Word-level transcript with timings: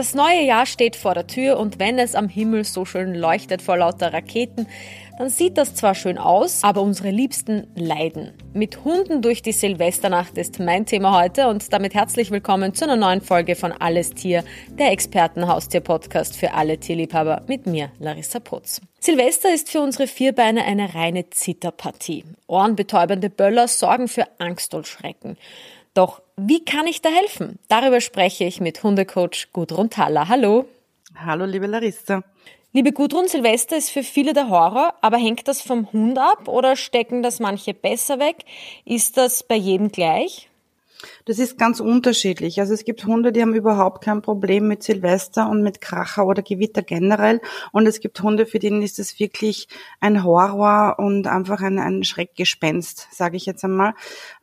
Das 0.00 0.14
neue 0.14 0.40
Jahr 0.44 0.64
steht 0.64 0.96
vor 0.96 1.12
der 1.12 1.26
Tür 1.26 1.58
und 1.58 1.78
wenn 1.78 1.98
es 1.98 2.14
am 2.14 2.30
Himmel 2.30 2.64
so 2.64 2.86
schön 2.86 3.14
leuchtet 3.14 3.60
vor 3.60 3.76
lauter 3.76 4.14
Raketen, 4.14 4.66
dann 5.18 5.28
sieht 5.28 5.58
das 5.58 5.74
zwar 5.74 5.94
schön 5.94 6.16
aus, 6.16 6.64
aber 6.64 6.80
unsere 6.80 7.10
Liebsten 7.10 7.66
leiden. 7.74 8.32
Mit 8.54 8.82
Hunden 8.82 9.20
durch 9.20 9.42
die 9.42 9.52
Silvesternacht 9.52 10.38
ist 10.38 10.58
mein 10.58 10.86
Thema 10.86 11.20
heute 11.20 11.48
und 11.48 11.70
damit 11.74 11.92
herzlich 11.92 12.30
willkommen 12.30 12.72
zu 12.72 12.84
einer 12.84 12.96
neuen 12.96 13.20
Folge 13.20 13.56
von 13.56 13.72
Alles 13.72 14.14
Tier, 14.14 14.42
der 14.70 14.90
Expertenhaustier-Podcast 14.90 16.34
für 16.34 16.54
alle 16.54 16.78
Tierliebhaber 16.78 17.42
mit 17.46 17.66
mir, 17.66 17.90
Larissa 17.98 18.40
Putz. 18.40 18.80
Silvester 19.00 19.52
ist 19.52 19.68
für 19.68 19.82
unsere 19.82 20.06
Vierbeine 20.06 20.64
eine 20.64 20.94
reine 20.94 21.28
Zitterpartie. 21.28 22.24
Ohrenbetäubende 22.46 23.28
Böller 23.28 23.68
sorgen 23.68 24.08
für 24.08 24.24
Angst 24.38 24.72
und 24.72 24.86
Schrecken. 24.86 25.36
Doch 25.92 26.22
wie 26.46 26.64
kann 26.64 26.86
ich 26.86 27.02
da 27.02 27.10
helfen? 27.10 27.58
Darüber 27.68 28.00
spreche 28.00 28.44
ich 28.44 28.60
mit 28.60 28.82
Hundecoach 28.82 29.48
Gudrun 29.52 29.90
Thaler. 29.90 30.28
Hallo. 30.28 30.66
Hallo, 31.14 31.44
liebe 31.44 31.66
Larissa. 31.66 32.22
Liebe 32.72 32.92
Gudrun, 32.92 33.26
Silvester 33.26 33.76
ist 33.76 33.90
für 33.90 34.02
viele 34.02 34.32
der 34.32 34.48
Horror, 34.48 34.94
aber 35.00 35.16
hängt 35.16 35.48
das 35.48 35.60
vom 35.60 35.92
Hund 35.92 36.18
ab 36.18 36.46
oder 36.48 36.76
stecken 36.76 37.22
das 37.22 37.40
manche 37.40 37.74
besser 37.74 38.18
weg? 38.18 38.44
Ist 38.84 39.16
das 39.16 39.42
bei 39.42 39.56
jedem 39.56 39.90
gleich? 39.90 40.49
Das 41.24 41.38
ist 41.38 41.58
ganz 41.58 41.80
unterschiedlich. 41.80 42.60
Also 42.60 42.74
es 42.74 42.84
gibt 42.84 43.04
Hunde, 43.06 43.32
die 43.32 43.42
haben 43.42 43.54
überhaupt 43.54 44.04
kein 44.04 44.22
Problem 44.22 44.68
mit 44.68 44.82
Silvester 44.82 45.48
und 45.48 45.62
mit 45.62 45.80
Kracher 45.80 46.26
oder 46.26 46.42
Gewitter 46.42 46.82
generell. 46.82 47.40
Und 47.72 47.86
es 47.86 48.00
gibt 48.00 48.20
Hunde, 48.22 48.46
für 48.46 48.58
denen 48.58 48.82
ist 48.82 48.98
es 48.98 49.18
wirklich 49.18 49.68
ein 50.00 50.24
Horror 50.24 50.98
und 50.98 51.26
einfach 51.26 51.60
ein, 51.62 51.78
ein 51.78 52.04
Schreckgespenst, 52.04 53.08
sage 53.12 53.36
ich 53.36 53.46
jetzt 53.46 53.64
einmal. 53.64 53.94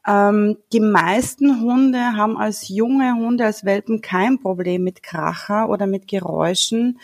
Ähm, 0.08 0.58
die 0.72 0.80
meisten 0.80 1.62
Hunde 1.62 2.00
haben 2.00 2.38
als 2.38 2.70
junge 2.70 3.14
Hunde, 3.16 3.46
als 3.46 3.66
Welpen 3.66 4.02
kein 4.02 4.40
Problem 4.40 4.84
mit 4.84 5.04
Kracher 5.04 5.70
oder 5.70 5.88
mit 5.88 6.08
Geräuschen 6.08 7.00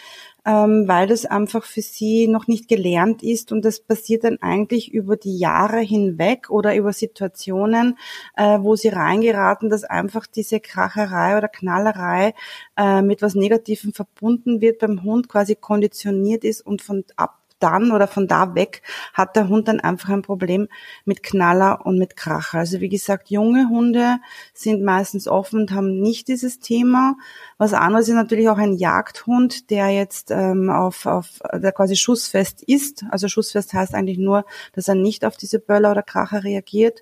ähm, 0.45 0.87
weil 0.87 1.07
das 1.07 1.25
einfach 1.25 1.63
für 1.63 1.81
sie 1.81 2.27
noch 2.27 2.47
nicht 2.47 2.67
gelernt 2.67 3.23
ist. 3.23 3.51
Und 3.51 3.63
das 3.63 3.79
passiert 3.79 4.23
dann 4.23 4.41
eigentlich 4.41 4.93
über 4.93 5.15
die 5.15 5.37
Jahre 5.37 5.79
hinweg 5.79 6.49
oder 6.49 6.75
über 6.75 6.93
Situationen, 6.93 7.97
äh, 8.35 8.59
wo 8.59 8.75
sie 8.75 8.89
reingeraten, 8.89 9.69
dass 9.69 9.83
einfach 9.83 10.27
diese 10.27 10.59
Kracherei 10.59 11.37
oder 11.37 11.47
Knallerei 11.47 12.33
äh, 12.77 13.01
mit 13.01 13.21
was 13.21 13.35
Negativem 13.35 13.93
verbunden 13.93 14.61
wird, 14.61 14.79
beim 14.79 15.03
Hund 15.03 15.29
quasi 15.29 15.55
konditioniert 15.55 16.43
ist 16.43 16.61
und 16.61 16.81
von 16.81 17.03
ab 17.15 17.42
dann 17.63 17.91
oder 17.91 18.07
von 18.07 18.27
da 18.27 18.55
weg 18.55 18.81
hat 19.13 19.35
der 19.35 19.47
Hund 19.47 19.69
dann 19.69 19.79
einfach 19.79 20.09
ein 20.09 20.21
Problem 20.21 20.67
mit 21.05 21.23
Knaller 21.23 21.85
und 21.85 21.97
mit 21.97 22.17
Kracher. 22.17 22.59
Also 22.59 22.81
wie 22.81 22.89
gesagt, 22.89 23.29
junge 23.29 23.69
Hunde 23.69 24.17
sind 24.53 24.83
meistens 24.83 25.27
offen 25.27 25.61
und 25.61 25.71
haben 25.71 26.01
nicht 26.01 26.27
dieses 26.27 26.59
Thema. 26.59 27.15
Was 27.57 27.73
anderes 27.73 28.09
ist 28.09 28.15
natürlich 28.15 28.49
auch 28.49 28.57
ein 28.57 28.73
Jagdhund, 28.73 29.69
der 29.69 29.89
jetzt 29.89 30.29
ähm, 30.29 30.69
auf, 30.69 31.05
auf 31.05 31.39
der 31.53 31.71
quasi 31.71 31.95
schussfest 31.95 32.61
ist. 32.63 33.05
Also 33.09 33.29
schussfest 33.29 33.73
heißt 33.73 33.95
eigentlich 33.95 34.17
nur, 34.17 34.45
dass 34.73 34.89
er 34.89 34.95
nicht 34.95 35.23
auf 35.23 35.37
diese 35.37 35.59
Böller 35.59 35.91
oder 35.91 36.03
Kracher 36.03 36.43
reagiert. 36.43 37.01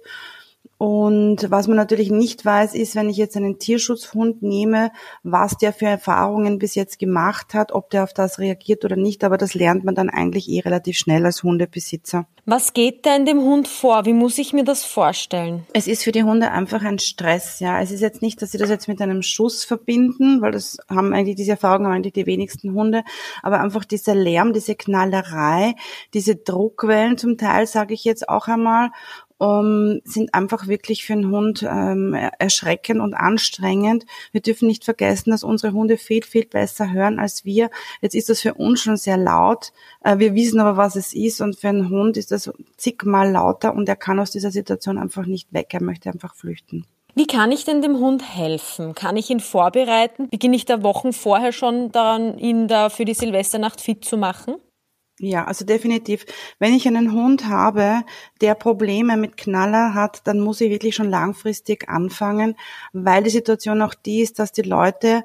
Und 0.81 1.51
was 1.51 1.67
man 1.67 1.77
natürlich 1.77 2.09
nicht 2.09 2.43
weiß, 2.43 2.73
ist, 2.73 2.95
wenn 2.95 3.07
ich 3.07 3.17
jetzt 3.17 3.37
einen 3.37 3.59
Tierschutzhund 3.59 4.41
nehme, 4.41 4.91
was 5.21 5.55
der 5.59 5.73
für 5.73 5.85
Erfahrungen 5.85 6.57
bis 6.57 6.73
jetzt 6.73 6.97
gemacht 6.97 7.53
hat, 7.53 7.71
ob 7.71 7.91
der 7.91 8.01
auf 8.01 8.13
das 8.15 8.39
reagiert 8.39 8.83
oder 8.83 8.95
nicht. 8.95 9.23
Aber 9.23 9.37
das 9.37 9.53
lernt 9.53 9.83
man 9.83 9.93
dann 9.93 10.09
eigentlich 10.09 10.49
eh 10.49 10.61
relativ 10.61 10.97
schnell 10.97 11.23
als 11.23 11.43
Hundebesitzer. 11.43 12.25
Was 12.47 12.73
geht 12.73 13.05
da 13.05 13.15
in 13.15 13.27
dem 13.27 13.41
Hund 13.41 13.67
vor? 13.67 14.05
Wie 14.05 14.13
muss 14.13 14.39
ich 14.39 14.53
mir 14.53 14.63
das 14.63 14.83
vorstellen? 14.83 15.67
Es 15.73 15.85
ist 15.85 16.03
für 16.03 16.11
die 16.11 16.23
Hunde 16.23 16.49
einfach 16.49 16.81
ein 16.83 16.97
Stress. 16.97 17.59
Ja, 17.59 17.79
es 17.79 17.91
ist 17.91 18.01
jetzt 18.01 18.23
nicht, 18.23 18.41
dass 18.41 18.51
sie 18.51 18.57
das 18.57 18.71
jetzt 18.71 18.87
mit 18.87 18.99
einem 19.03 19.21
Schuss 19.21 19.63
verbinden, 19.63 20.41
weil 20.41 20.51
das 20.51 20.79
haben 20.89 21.13
eigentlich 21.13 21.35
diese 21.35 21.51
Erfahrungen 21.51 21.85
haben 21.85 21.93
eigentlich 21.93 22.13
die 22.13 22.25
wenigsten 22.25 22.73
Hunde. 22.73 23.03
Aber 23.43 23.59
einfach 23.61 23.85
dieser 23.85 24.15
Lärm, 24.15 24.51
diese 24.51 24.73
Knallerei, 24.73 25.75
diese 26.15 26.37
Druckwellen 26.37 27.19
zum 27.19 27.37
Teil, 27.37 27.67
sage 27.67 27.93
ich 27.93 28.03
jetzt 28.03 28.27
auch 28.27 28.47
einmal 28.47 28.89
um, 29.41 30.01
sind 30.03 30.35
einfach 30.35 30.67
wirklich 30.67 31.03
für 31.03 31.13
einen 31.13 31.31
Hund 31.31 31.63
ähm, 31.67 32.13
erschreckend 32.37 33.01
und 33.01 33.15
anstrengend. 33.15 34.05
Wir 34.31 34.41
dürfen 34.41 34.67
nicht 34.67 34.85
vergessen, 34.85 35.31
dass 35.31 35.43
unsere 35.43 35.73
Hunde 35.73 35.97
viel, 35.97 36.21
viel 36.23 36.45
besser 36.45 36.91
hören 36.91 37.17
als 37.17 37.43
wir. 37.43 37.71
Jetzt 38.01 38.13
ist 38.13 38.29
das 38.29 38.41
für 38.41 38.53
uns 38.53 38.81
schon 38.81 38.97
sehr 38.97 39.17
laut. 39.17 39.71
Äh, 40.03 40.19
wir 40.19 40.35
wissen 40.35 40.59
aber, 40.59 40.77
was 40.77 40.95
es 40.95 41.13
ist 41.13 41.41
und 41.41 41.59
für 41.59 41.69
einen 41.69 41.89
Hund 41.89 42.17
ist 42.17 42.29
das 42.29 42.51
zigmal 42.77 43.31
lauter 43.31 43.73
und 43.73 43.89
er 43.89 43.95
kann 43.95 44.19
aus 44.19 44.29
dieser 44.29 44.51
Situation 44.51 44.99
einfach 44.99 45.25
nicht 45.25 45.51
weg. 45.51 45.73
Er 45.73 45.81
möchte 45.81 46.11
einfach 46.11 46.35
flüchten. 46.35 46.85
Wie 47.15 47.25
kann 47.25 47.51
ich 47.51 47.65
denn 47.65 47.81
dem 47.81 47.97
Hund 47.97 48.23
helfen? 48.35 48.93
Kann 48.93 49.17
ich 49.17 49.31
ihn 49.31 49.39
vorbereiten? 49.39 50.29
Beginne 50.29 50.55
ich 50.55 50.65
da 50.65 50.83
Wochen 50.83 51.13
vorher 51.13 51.51
schon 51.51 51.91
daran, 51.91 52.37
ihn 52.37 52.67
da 52.67 52.89
für 52.89 53.05
die 53.05 53.15
Silvesternacht 53.15 53.81
fit 53.81 54.05
zu 54.05 54.17
machen? 54.17 54.57
Ja, 55.23 55.45
also 55.45 55.65
definitiv. 55.65 56.25
Wenn 56.57 56.73
ich 56.73 56.87
einen 56.87 57.11
Hund 57.11 57.45
habe, 57.47 58.03
der 58.41 58.55
Probleme 58.55 59.17
mit 59.17 59.37
Knaller 59.37 59.93
hat, 59.93 60.21
dann 60.25 60.39
muss 60.39 60.61
ich 60.61 60.71
wirklich 60.71 60.95
schon 60.95 61.11
langfristig 61.11 61.87
anfangen, 61.89 62.55
weil 62.91 63.21
die 63.21 63.29
Situation 63.29 63.83
auch 63.83 63.93
die 63.93 64.21
ist, 64.21 64.39
dass 64.39 64.51
die 64.51 64.63
Leute 64.63 65.23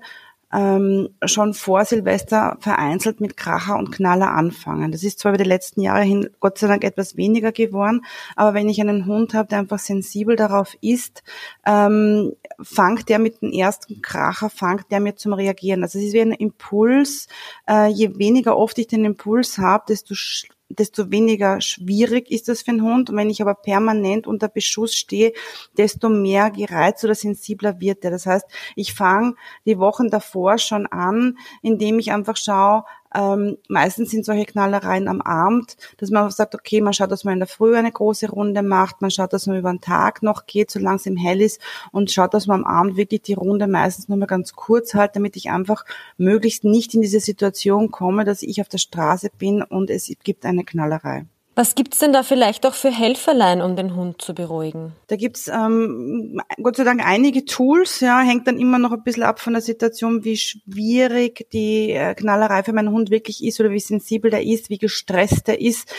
ähm, 0.57 1.11
schon 1.23 1.53
vor 1.53 1.85
Silvester 1.85 2.57
vereinzelt 2.61 3.21
mit 3.21 3.37
Kracher 3.37 3.77
und 3.77 3.93
Knaller 3.93 4.31
anfangen. 4.31 4.91
Das 4.91 5.03
ist 5.03 5.19
zwar 5.19 5.33
über 5.33 5.43
die 5.43 5.49
letzten 5.49 5.83
Jahre 5.83 6.03
hin 6.03 6.31
Gott 6.41 6.57
sei 6.57 6.67
Dank 6.67 6.83
etwas 6.83 7.19
weniger 7.19 7.53
geworden, 7.53 8.07
aber 8.37 8.55
wenn 8.55 8.71
ich 8.71 8.81
einen 8.81 9.05
Hund 9.05 9.35
habe, 9.35 9.49
der 9.49 9.59
einfach 9.59 9.79
sensibel 9.79 10.35
darauf 10.35 10.75
ist, 10.81 11.23
ähm, 11.67 12.33
fangt 12.63 13.11
der 13.11 13.19
mit 13.19 13.43
dem 13.43 13.53
ersten 13.53 14.01
Kracher, 14.01 14.49
fangt 14.49 14.91
der 14.91 15.01
mir 15.01 15.15
zum 15.15 15.35
Reagieren. 15.35 15.83
Also 15.83 15.99
es 15.99 16.07
ist 16.07 16.15
wie 16.15 16.23
ein 16.23 16.33
Impuls. 16.33 17.29
Äh, 17.69 17.89
je 17.89 18.19
weniger 18.19 18.57
oft 18.57 18.79
ich 18.79 18.87
den 18.87 19.05
Impuls 19.05 19.59
habe, 19.59 19.85
desto 19.89 20.15
desto 20.69 21.11
weniger 21.11 21.61
schwierig 21.61 22.31
ist 22.31 22.49
das 22.49 22.63
für 22.63 22.73
einen 22.73 22.83
Hund. 22.83 23.11
Und 23.11 23.17
wenn 23.17 23.31
ich 23.31 23.41
aber 23.43 23.55
permanent 23.55 24.27
unter 24.27 24.49
Beschuss 24.49 24.95
stehe, 24.95 25.33
desto 25.77 26.09
mehr 26.09 26.51
gereizt 26.51 27.05
oder 27.05 27.15
sensibler 27.15 27.81
wird 27.81 28.05
er. 28.05 28.11
Das 28.11 28.27
heißt, 28.27 28.47
ich 28.75 28.95
fange 28.95 29.35
die 29.65 29.79
Wochen 29.79 30.11
davor 30.11 30.59
schon 30.59 30.87
an, 30.87 31.39
indem 31.63 31.99
ich 31.99 32.13
einfach 32.13 32.37
schaue, 32.37 32.85
ähm, 33.17 33.57
meistens 33.69 34.11
sind 34.11 34.25
solche 34.25 34.45
Knallereien 34.45 35.09
am 35.09 35.21
Abend, 35.23 35.77
dass 35.97 36.11
man 36.11 36.31
sagt, 36.31 36.55
okay, 36.55 36.81
man 36.81 36.93
schaut, 36.93 37.11
dass 37.11 37.25
man 37.25 37.35
in 37.35 37.41
der 37.41 37.49
Früh 37.49 37.75
eine 37.75 37.91
große 37.91 38.29
Runde 38.29 38.63
macht, 38.63 39.01
man 39.01 39.11
schaut, 39.11 39.33
dass 39.33 39.47
man 39.47 39.59
über 39.59 39.71
den 39.71 39.81
Tag 39.81 40.23
noch 40.23 40.47
geht, 40.47 40.71
solange 40.71 40.97
es 40.97 41.07
im 41.07 41.17
hell 41.17 41.41
ist 41.41 41.61
und 41.93 42.11
schaut, 42.11 42.35
dass 42.35 42.47
man 42.47 42.65
am 42.65 42.67
Abend 42.67 42.97
wirklich 42.97 43.23
die 43.23 43.35
Runde 43.35 43.67
meistens 43.67 44.09
nur 44.09 44.19
mal 44.19 44.27
ganz 44.27 44.53
kurz 44.53 44.95
halt, 44.95 45.17
damit 45.17 45.37
ich 45.37 45.51
einfach 45.51 45.85
möglichst 46.19 46.65
nicht 46.65 46.95
in 46.95 47.01
diese 47.01 47.21
Situation 47.21 47.91
komme, 47.91 48.25
dass 48.25 48.43
ich 48.43 48.61
auf 48.61 48.69
der 48.69 48.79
Straße 48.79 49.31
bin 49.39 49.63
und 49.63 49.91
es 49.91 50.13
gibt 50.23 50.45
eine 50.45 50.65
Knallerei. 50.65 51.27
Was 51.59 51.75
gibt's 51.75 52.01
denn 52.01 52.13
da 52.13 52.23
vielleicht 52.23 52.67
auch 52.67 52.75
für 52.75 52.91
Helferlein, 52.91 53.63
um 53.63 53.77
den 53.77 53.97
Hund 53.97 54.21
zu 54.21 54.35
beruhigen? 54.35 54.93
Da 55.07 55.17
gibt's 55.17 55.49
ähm, 55.49 56.39
Gott 56.63 56.77
sei 56.77 56.85
Dank 56.85 57.03
einige 57.03 57.47
Tools, 57.47 58.01
ja, 58.01 58.21
hängt 58.21 58.47
dann 58.47 58.59
immer 58.59 58.79
noch 58.79 58.93
ein 58.93 59.03
bisschen 59.03 59.23
ab 59.23 59.41
von 59.41 59.55
der 59.55 59.63
Situation, 59.63 60.23
wie 60.23 60.37
schwierig 60.37 61.47
die 61.55 61.93
äh, 61.93 62.15
Knallerei 62.15 62.63
für 62.63 62.75
meinen 62.75 62.91
Hund 62.91 63.09
wirklich 63.09 63.43
ist 63.43 63.59
oder 63.59 63.71
wie 63.71 63.81
sensibel 63.81 64.31
der 64.31 64.45
ist, 64.45 64.69
wie 64.69 64.77
gestresst 64.77 65.49
er 65.49 65.59
ist. 65.59 65.91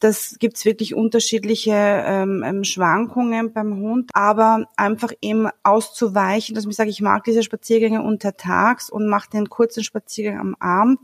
Das 0.00 0.34
gibt's 0.40 0.64
wirklich 0.64 0.96
unterschiedliche 0.96 1.72
ähm, 1.72 2.42
ähm, 2.44 2.64
Schwankungen 2.64 3.52
beim 3.52 3.76
Hund, 3.76 4.10
aber 4.14 4.66
einfach 4.76 5.12
eben 5.20 5.48
auszuweichen, 5.62 6.56
dass 6.56 6.66
ich 6.66 6.74
sage, 6.74 6.90
ich 6.90 7.00
mag 7.00 7.22
diese 7.22 7.44
Spaziergänge 7.44 8.02
untertags 8.02 8.90
und 8.90 9.06
mache 9.06 9.30
den 9.30 9.48
kurzen 9.48 9.84
Spaziergang 9.84 10.40
am 10.40 10.56
Abend, 10.58 10.98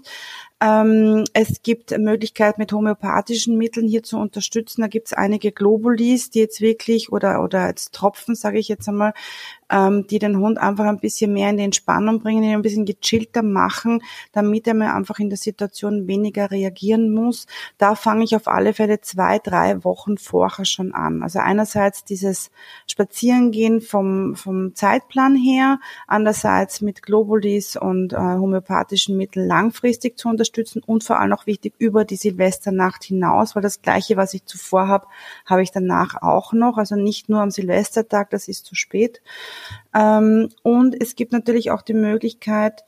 es 0.62 1.62
gibt 1.62 1.97
Möglichkeiten 1.97 2.60
mit 2.60 2.72
homöopathischen 2.72 3.56
Mitteln 3.56 3.88
hier 3.88 4.03
zu 4.03 4.19
unterstützen. 4.19 4.82
Da 4.82 4.88
gibt 4.88 5.06
es 5.06 5.15
einige 5.15 5.53
Globulis, 5.53 6.28
die 6.31 6.41
jetzt 6.41 6.60
wirklich 6.60 7.10
oder 7.12 7.43
oder 7.43 7.60
als 7.60 7.91
Tropfen, 7.93 8.34
sage 8.34 8.59
ich 8.59 8.69
jetzt 8.69 8.87
einmal, 8.87 9.15
ähm, 9.70 10.06
die 10.06 10.19
den 10.19 10.38
Hund 10.38 10.58
einfach 10.58 10.84
ein 10.84 10.99
bisschen 10.99 11.32
mehr 11.32 11.50
in 11.50 11.56
die 11.56 11.64
Entspannung 11.64 12.20
bringen, 12.20 12.43
ihn 12.43 12.55
ein 12.55 12.62
bisschen 12.62 12.84
gechillter 12.84 13.43
machen, 13.43 14.02
damit 14.32 14.67
er 14.67 14.75
mir 14.75 14.94
einfach 14.94 15.19
in 15.19 15.31
der 15.31 15.38
Situation 15.38 16.06
weniger 16.06 16.50
reagieren 16.50 17.12
muss. 17.12 17.46
Da 17.78 17.94
fange 17.94 18.25
ich 18.25 18.34
auf 18.34 18.49
alle 18.49 18.75
Fälle 18.75 19.00
zwei, 19.00 19.38
drei 19.38 19.84
Wochen 19.84 20.19
vorher 20.19 20.64
schon 20.64 20.93
an. 20.93 21.22
Also 21.22 21.38
einerseits 21.38 22.05
dieses 22.05 22.50
Spazierengehen 22.87 23.81
vom, 23.81 24.34
vom 24.34 24.75
Zeitplan 24.75 25.37
her, 25.37 25.78
andererseits 26.06 26.81
mit 26.81 27.02
Globulis 27.02 27.76
und 27.76 28.12
äh, 28.12 28.16
homöopathischen 28.16 29.16
Mitteln 29.16 29.46
langfristig 29.46 30.19
zu 30.19 30.28
unterstützen 30.28 30.82
und 30.84 31.05
vor 31.05 31.20
allem 31.20 31.32
auch 31.32 31.46
wichtig 31.46 31.75
über 31.78 32.05
die 32.05 32.16
Silvesternacht 32.16 33.05
hinaus, 33.05 33.55
weil 33.55 33.62
das 33.62 33.82
Gleiche, 33.82 34.16
was 34.16 34.34
ich 34.34 34.44
zuvor 34.44 34.88
habe, 34.88 35.06
habe 35.46 35.62
ich 35.62 35.70
danach 35.70 36.23
auch 36.23 36.52
noch. 36.52 36.76
Also 36.78 36.96
nicht 36.96 37.28
nur 37.28 37.40
am 37.40 37.50
Silvestertag, 37.50 38.31
das 38.31 38.49
ist 38.49 38.66
zu 38.66 38.75
spät, 38.75 39.20
und 39.93 41.01
es 41.01 41.17
gibt 41.17 41.33
natürlich 41.33 41.71
auch 41.71 41.83
die 41.83 41.95
Möglichkeit, 41.95 42.85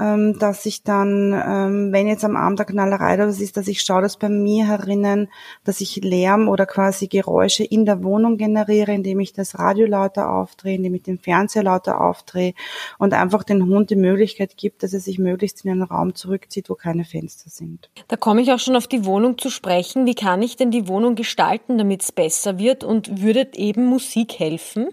ähm, 0.00 0.38
dass 0.38 0.64
ich 0.66 0.84
dann, 0.84 1.32
ähm, 1.32 1.92
wenn 1.92 2.06
jetzt 2.06 2.24
am 2.24 2.36
Abend 2.36 2.58
der 2.60 2.66
Knallerei 2.66 3.14
oder 3.14 3.28
was 3.28 3.40
ist, 3.40 3.56
dass 3.56 3.66
ich 3.66 3.82
schaue, 3.82 4.02
dass 4.02 4.16
bei 4.16 4.28
mir 4.28 4.66
herinnen, 4.66 5.28
dass 5.64 5.80
ich 5.80 5.96
Lärm 5.96 6.48
oder 6.48 6.66
quasi 6.66 7.08
Geräusche 7.08 7.64
in 7.64 7.84
der 7.84 8.04
Wohnung 8.04 8.36
generiere, 8.36 8.92
indem 8.92 9.18
ich 9.20 9.32
das 9.32 9.58
Radio 9.58 9.86
lauter 9.86 10.30
aufdrehe, 10.30 10.76
indem 10.76 10.94
ich 10.94 11.02
den 11.02 11.18
Fernseher 11.18 11.64
lauter 11.64 12.00
aufdrehe 12.00 12.54
und 12.98 13.12
einfach 13.12 13.42
den 13.42 13.66
Hund 13.66 13.90
die 13.90 13.96
Möglichkeit 13.96 14.56
gibt, 14.56 14.84
dass 14.84 14.92
er 14.92 15.00
sich 15.00 15.18
möglichst 15.18 15.64
in 15.64 15.72
einen 15.72 15.82
Raum 15.82 16.14
zurückzieht, 16.14 16.70
wo 16.70 16.74
keine 16.74 17.04
Fenster 17.04 17.50
sind. 17.50 17.90
Da 18.06 18.16
komme 18.16 18.42
ich 18.42 18.52
auch 18.52 18.60
schon 18.60 18.76
auf 18.76 18.86
die 18.86 19.04
Wohnung 19.04 19.36
zu 19.36 19.50
sprechen. 19.50 20.06
Wie 20.06 20.14
kann 20.14 20.42
ich 20.42 20.56
denn 20.56 20.70
die 20.70 20.86
Wohnung 20.86 21.16
gestalten, 21.16 21.76
damit 21.76 22.02
es 22.02 22.12
besser 22.12 22.58
wird 22.58 22.84
und 22.84 23.20
würde 23.20 23.48
eben 23.54 23.86
Musik 23.86 24.38
helfen? 24.38 24.88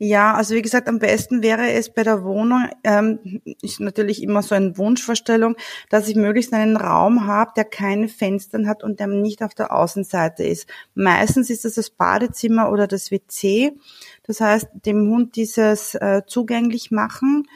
Ja, 0.00 0.34
also 0.34 0.54
wie 0.54 0.62
gesagt, 0.62 0.88
am 0.88 1.00
besten 1.00 1.42
wäre 1.42 1.72
es 1.72 1.92
bei 1.92 2.04
der 2.04 2.22
Wohnung, 2.22 2.68
ähm, 2.84 3.40
ist 3.62 3.80
natürlich 3.80 4.22
immer 4.22 4.42
so 4.42 4.54
eine 4.54 4.78
Wunschvorstellung, 4.78 5.56
dass 5.90 6.08
ich 6.08 6.14
möglichst 6.14 6.52
einen 6.52 6.76
Raum 6.76 7.26
habe, 7.26 7.50
der 7.56 7.64
keine 7.64 8.06
Fenster 8.08 8.64
hat 8.66 8.84
und 8.84 9.00
der 9.00 9.08
nicht 9.08 9.42
auf 9.42 9.54
der 9.54 9.72
Außenseite 9.72 10.44
ist. 10.44 10.68
Meistens 10.94 11.50
ist 11.50 11.64
das 11.64 11.74
das 11.74 11.90
Badezimmer 11.90 12.70
oder 12.70 12.86
das 12.86 13.10
WC. 13.10 13.72
Das 14.22 14.40
heißt, 14.40 14.68
dem 14.86 15.08
Hund 15.10 15.34
dieses 15.34 15.96
äh, 15.96 16.22
zugänglich 16.26 16.92
machen 16.92 17.48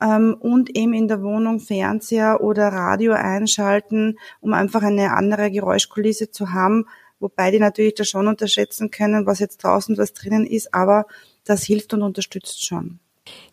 ähm, 0.00 0.36
und 0.38 0.76
eben 0.76 0.94
in 0.94 1.08
der 1.08 1.22
Wohnung 1.22 1.60
Fernseher 1.60 2.40
oder 2.42 2.68
Radio 2.68 3.12
einschalten, 3.12 4.18
um 4.40 4.52
einfach 4.52 4.82
eine 4.82 5.14
andere 5.14 5.50
Geräuschkulisse 5.50 6.30
zu 6.30 6.52
haben, 6.52 6.86
wobei 7.20 7.50
die 7.50 7.58
natürlich 7.58 7.94
da 7.94 8.04
schon 8.04 8.28
unterschätzen 8.28 8.90
können, 8.90 9.26
was 9.26 9.40
jetzt 9.40 9.64
draußen 9.64 9.98
was 9.98 10.12
drinnen 10.12 10.46
ist, 10.46 10.72
aber 10.72 11.06
das 11.48 11.64
hilft 11.64 11.94
und 11.94 12.02
unterstützt 12.02 12.64
schon. 12.66 13.00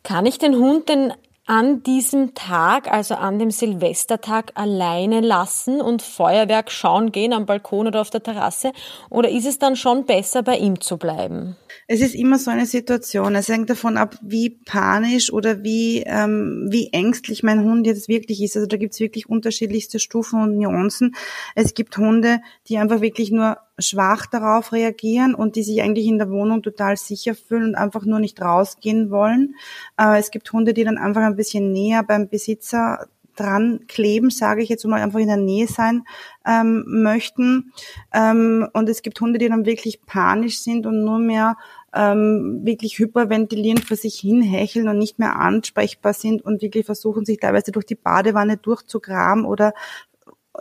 Kann 0.03 0.25
ich 0.25 0.37
den 0.37 0.55
Hund 0.55 0.89
denn 0.89 1.13
an 1.47 1.83
diesem 1.83 2.33
Tag, 2.33 2.91
also 2.91 3.15
an 3.15 3.37
dem 3.37 3.51
Silvestertag, 3.51 4.51
alleine 4.55 5.21
lassen 5.21 5.79
und 5.79 6.01
Feuerwerk 6.01 6.71
schauen 6.71 7.11
gehen 7.11 7.33
am 7.33 7.45
Balkon 7.45 7.87
oder 7.87 8.01
auf 8.01 8.09
der 8.09 8.23
Terrasse? 8.23 8.71
Oder 9.11 9.29
ist 9.29 9.45
es 9.45 9.59
dann 9.59 9.75
schon 9.75 10.05
besser, 10.05 10.41
bei 10.41 10.57
ihm 10.57 10.81
zu 10.81 10.97
bleiben? 10.97 11.55
Es 11.87 12.01
ist 12.01 12.15
immer 12.15 12.39
so 12.39 12.49
eine 12.49 12.65
Situation. 12.65 13.35
Es 13.35 13.47
hängt 13.47 13.69
davon 13.69 13.97
ab, 13.97 14.17
wie 14.23 14.49
panisch 14.49 15.31
oder 15.31 15.63
wie, 15.63 16.01
ähm, 16.07 16.67
wie 16.71 16.89
ängstlich 16.91 17.43
mein 17.43 17.63
Hund 17.63 17.85
jetzt 17.85 18.07
wirklich 18.07 18.41
ist. 18.41 18.55
Also 18.55 18.67
da 18.67 18.77
gibt 18.77 18.95
es 18.95 18.99
wirklich 18.99 19.29
unterschiedlichste 19.29 19.99
Stufen 19.99 20.41
und 20.41 20.57
Nuancen. 20.57 21.15
Es 21.53 21.75
gibt 21.75 21.95
Hunde, 21.97 22.41
die 22.67 22.79
einfach 22.79 23.01
wirklich 23.01 23.29
nur 23.29 23.57
schwach 23.77 24.25
darauf 24.25 24.71
reagieren 24.71 25.35
und 25.35 25.55
die 25.55 25.63
sich 25.63 25.81
eigentlich 25.81 26.05
in 26.05 26.17
der 26.17 26.29
Wohnung 26.29 26.63
total 26.63 26.97
sicher 26.97 27.35
fühlen 27.35 27.69
und 27.69 27.75
einfach 27.75 28.05
nur 28.05 28.19
nicht 28.19 28.41
rausgehen 28.41 29.11
wollen. 29.11 29.55
Äh, 29.97 30.19
es 30.19 30.31
gibt 30.31 30.51
Hunde, 30.51 30.73
die 30.73 30.83
dann 30.83 30.97
einfach 30.97 31.21
ein 31.21 31.35
bisschen 31.35 31.71
näher 31.71 32.03
beim 32.03 32.29
Besitzer 32.29 33.07
dran 33.35 33.81
kleben, 33.87 34.29
sage 34.29 34.63
ich 34.63 34.69
jetzt 34.69 34.85
mal, 34.85 35.01
einfach 35.01 35.19
in 35.19 35.27
der 35.27 35.37
Nähe 35.37 35.67
sein 35.67 36.03
ähm, 36.45 36.83
möchten. 36.87 37.73
Ähm, 38.13 38.67
und 38.73 38.89
es 38.89 39.01
gibt 39.01 39.19
Hunde, 39.19 39.39
die 39.39 39.49
dann 39.49 39.65
wirklich 39.65 40.05
panisch 40.05 40.59
sind 40.59 40.85
und 40.85 41.03
nur 41.03 41.19
mehr 41.19 41.57
ähm, 41.93 42.61
wirklich 42.63 42.99
hyperventilieren, 42.99 43.81
vor 43.81 43.97
sich 43.97 44.15
hinhecheln 44.15 44.87
und 44.87 44.97
nicht 44.97 45.19
mehr 45.19 45.37
ansprechbar 45.37 46.13
sind 46.13 46.43
und 46.43 46.61
wirklich 46.61 46.85
versuchen, 46.85 47.25
sich 47.25 47.39
teilweise 47.39 47.71
durch 47.71 47.85
die 47.85 47.95
Badewanne 47.95 48.57
durchzugraben 48.57 49.45
oder 49.45 49.73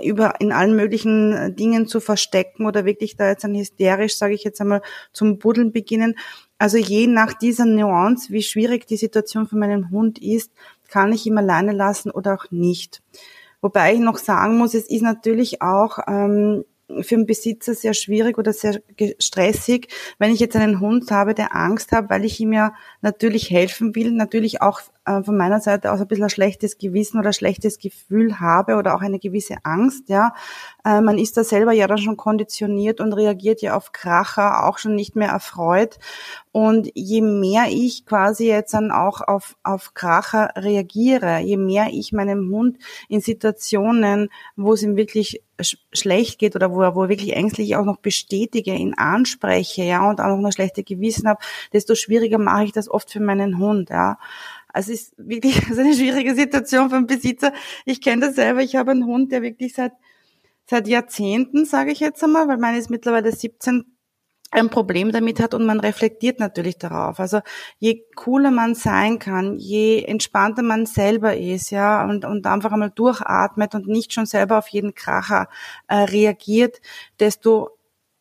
über 0.02 0.40
in 0.40 0.52
allen 0.52 0.76
möglichen 0.76 1.32
äh, 1.32 1.52
Dingen 1.52 1.86
zu 1.86 2.00
verstecken 2.00 2.66
oder 2.66 2.84
wirklich 2.84 3.16
da 3.16 3.28
jetzt 3.28 3.44
ein 3.44 3.54
hysterisch, 3.54 4.16
sage 4.16 4.34
ich 4.34 4.44
jetzt 4.44 4.60
einmal, 4.60 4.82
zum 5.12 5.38
Buddeln 5.38 5.72
beginnen. 5.72 6.16
Also 6.58 6.78
je 6.78 7.06
nach 7.06 7.32
dieser 7.34 7.66
Nuance, 7.66 8.32
wie 8.32 8.42
schwierig 8.42 8.86
die 8.86 8.96
Situation 8.96 9.46
für 9.46 9.56
meinen 9.56 9.90
Hund 9.90 10.18
ist, 10.18 10.52
kann 10.88 11.12
ich 11.12 11.26
ihn 11.26 11.38
alleine 11.38 11.72
lassen 11.72 12.10
oder 12.10 12.34
auch 12.34 12.50
nicht. 12.50 13.02
Wobei 13.60 13.94
ich 13.94 14.00
noch 14.00 14.18
sagen 14.18 14.58
muss, 14.58 14.74
es 14.74 14.88
ist 14.88 15.02
natürlich 15.02 15.62
auch 15.62 15.98
ähm, 16.06 16.64
für 17.00 17.16
den 17.16 17.26
Besitzer 17.26 17.74
sehr 17.74 17.94
schwierig 17.94 18.38
oder 18.38 18.52
sehr 18.52 18.80
stressig, 19.18 19.88
wenn 20.18 20.32
ich 20.32 20.40
jetzt 20.40 20.56
einen 20.56 20.80
Hund 20.80 21.10
habe, 21.10 21.34
der 21.34 21.56
Angst 21.56 21.92
hat, 21.92 22.10
weil 22.10 22.24
ich 22.24 22.38
ihm 22.40 22.52
ja 22.52 22.74
natürlich 23.00 23.50
helfen 23.50 23.94
will, 23.94 24.12
natürlich 24.12 24.60
auch 24.60 24.80
von 25.04 25.36
meiner 25.36 25.60
Seite 25.60 25.92
aus 25.92 26.00
ein 26.00 26.08
bisschen 26.08 26.24
ein 26.24 26.30
schlechtes 26.30 26.78
Gewissen 26.78 27.18
oder 27.18 27.28
ein 27.28 27.34
schlechtes 27.34 27.78
Gefühl 27.78 28.40
habe 28.40 28.76
oder 28.76 28.94
auch 28.94 29.02
eine 29.02 29.18
gewisse 29.18 29.56
Angst, 29.62 30.08
ja. 30.08 30.34
Äh, 30.84 31.00
man 31.00 31.18
ist 31.18 31.36
da 31.36 31.44
selber 31.44 31.72
ja 31.72 31.86
dann 31.86 31.98
schon 31.98 32.16
konditioniert 32.16 33.00
und 33.00 33.12
reagiert 33.12 33.62
ja 33.62 33.76
auf 33.76 33.92
Kracher 33.92 34.66
auch 34.66 34.78
schon 34.78 34.94
nicht 34.94 35.16
mehr 35.16 35.28
erfreut. 35.28 35.98
Und 36.52 36.88
je 36.94 37.20
mehr 37.20 37.64
ich 37.68 38.06
quasi 38.06 38.46
jetzt 38.46 38.74
dann 38.74 38.92
auch 38.92 39.20
auf, 39.20 39.56
auf 39.62 39.94
Kracher 39.94 40.50
reagiere, 40.56 41.40
je 41.40 41.56
mehr 41.56 41.88
ich 41.90 42.12
meinem 42.12 42.50
Hund 42.50 42.78
in 43.08 43.20
Situationen, 43.20 44.28
wo 44.56 44.74
es 44.74 44.82
ihm 44.82 44.96
wirklich 44.96 45.42
sch 45.60 45.76
schlecht 45.92 46.38
geht 46.38 46.56
oder 46.56 46.72
wo 46.72 46.82
er, 46.82 46.94
wo 46.94 47.04
er 47.04 47.08
wirklich 47.08 47.34
ängstlich 47.34 47.76
auch 47.76 47.84
noch 47.84 47.98
bestätige, 47.98 48.74
ihn 48.74 48.94
anspreche, 48.94 49.82
ja, 49.82 50.08
und 50.08 50.20
auch 50.20 50.36
noch 50.36 50.44
ein 50.44 50.52
schlechtes 50.52 50.84
Gewissen 50.84 51.28
habe, 51.28 51.40
desto 51.72 51.94
schwieriger 51.94 52.38
mache 52.38 52.64
ich 52.64 52.72
das 52.72 52.88
oft 52.90 53.10
für 53.10 53.20
meinen 53.20 53.58
Hund, 53.58 53.90
ja. 53.90 54.18
Also 54.74 54.92
es 54.92 55.02
ist 55.02 55.14
wirklich 55.16 55.56
also 55.68 55.80
eine 55.80 55.94
schwierige 55.94 56.34
Situation 56.34 56.90
für 56.90 56.96
einen 56.96 57.06
Besitzer. 57.06 57.52
Ich 57.86 58.02
kenne 58.02 58.26
das 58.26 58.34
selber. 58.34 58.60
Ich 58.60 58.76
habe 58.76 58.90
einen 58.90 59.06
Hund, 59.06 59.32
der 59.32 59.40
wirklich 59.40 59.74
seit, 59.74 59.92
seit 60.68 60.88
Jahrzehnten, 60.88 61.64
sage 61.64 61.92
ich 61.92 62.00
jetzt 62.00 62.22
einmal, 62.22 62.48
weil 62.48 62.58
meine 62.58 62.78
ist 62.78 62.90
mittlerweile 62.90 63.32
17, 63.32 63.84
ein 64.50 64.70
Problem 64.70 65.10
damit 65.10 65.40
hat 65.40 65.54
und 65.54 65.66
man 65.66 65.80
reflektiert 65.80 66.38
natürlich 66.38 66.78
darauf. 66.78 67.18
Also 67.18 67.40
je 67.78 68.04
cooler 68.14 68.50
man 68.50 68.74
sein 68.74 69.18
kann, 69.18 69.58
je 69.58 70.02
entspannter 70.02 70.62
man 70.62 70.86
selber 70.86 71.36
ist, 71.36 71.70
ja, 71.70 72.04
und, 72.04 72.24
und 72.24 72.46
einfach 72.46 72.72
einmal 72.72 72.90
durchatmet 72.90 73.74
und 73.74 73.88
nicht 73.88 74.12
schon 74.12 74.26
selber 74.26 74.58
auf 74.58 74.68
jeden 74.68 74.94
Kracher 74.94 75.48
äh, 75.88 75.96
reagiert, 75.96 76.80
desto 77.18 77.70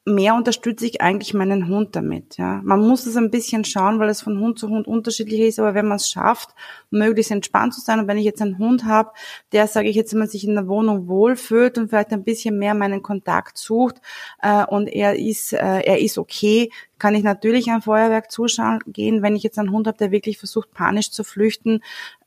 mehr 0.06 0.36
unterstütze 0.36 0.86
ich 0.86 1.02
eigentlich 1.02 1.34
meinen 1.34 1.70
Hund 1.70 1.96
damit. 1.96 2.38
Ja. 2.38 2.60
Man 2.64 2.82
muss 2.82 3.06
es 3.06 3.16
ein 3.16 3.32
bisschen 3.32 3.64
schauen, 3.64 4.00
weil 4.00 4.10
es 4.10 4.22
von 4.22 4.38
Hund 4.40 4.60
zu 4.60 4.68
Hund 4.68 4.86
unterschiedlich 4.86 5.40
ist, 5.40 5.60
aber 5.60 5.76
wenn 5.76 5.88
man 5.88 5.96
es 5.96 6.10
schafft, 6.10 6.50
möglichst 6.90 7.32
entspannt 7.32 7.74
zu 7.74 7.80
sein 7.80 8.00
und 8.00 8.08
wenn 8.08 8.18
ich 8.18 8.26
jetzt 8.26 8.42
einen 8.42 8.58
Hund 8.58 8.84
habe, 8.84 9.12
der, 9.54 9.68
sage 9.68 9.88
ich 9.88 9.96
jetzt, 9.96 10.12
wenn 10.12 10.20
man 10.20 10.28
sich 10.28 10.46
in 10.46 10.56
der 10.56 10.68
Wohnung 10.68 11.08
wohlfühlt 11.08 11.78
und 11.78 11.88
vielleicht 11.90 12.12
ein 12.12 12.26
bisschen 12.26 12.60
mehr 12.60 12.74
meinen 12.74 13.02
Kontakt 13.02 13.58
sucht 13.58 14.02
äh, 14.42 14.66
und 14.66 14.88
er 14.88 15.18
ist, 15.18 15.54
äh, 15.54 15.58
er 15.58 16.00
ist 16.00 16.18
okay, 16.18 16.70
kann 17.00 17.16
ich 17.16 17.24
natürlich 17.24 17.70
ein 17.72 17.82
Feuerwerk 17.82 18.30
zuschauen 18.30 18.80
gehen. 18.88 19.22
Wenn 19.22 19.38
ich 19.38 19.44
jetzt 19.44 19.58
einen 19.58 19.72
Hund 19.72 19.88
habe, 19.88 19.98
der 19.98 20.12
wirklich 20.12 20.38
versucht, 20.38 20.74
panisch 20.74 21.12
zu 21.12 21.24
flüchten, 21.24 21.82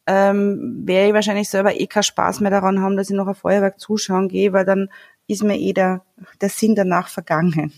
ähm, 0.07 0.83
werde 0.87 1.09
ich 1.09 1.15
wahrscheinlich 1.15 1.51
selber 1.51 1.79
eh 1.79 1.87
keinen 1.87 2.05
Spaß 2.05 2.41
mehr 2.41 2.51
daran 2.51 2.81
haben, 2.81 2.97
dass 2.97 3.11
ich 3.11 3.17
noch 3.17 3.27
ein 3.27 3.35
Feuerwerk 3.35 3.81
zuschauen 3.81 4.29
gehe, 4.29 4.53
weil 4.53 4.65
dann 4.65 4.89
ist 5.27 5.43
mir 5.43 5.59
eh 5.59 5.73
der, 5.73 6.03
der 6.41 6.49
Sinn 6.49 6.75
danach 6.75 7.09
vergangen. 7.09 7.73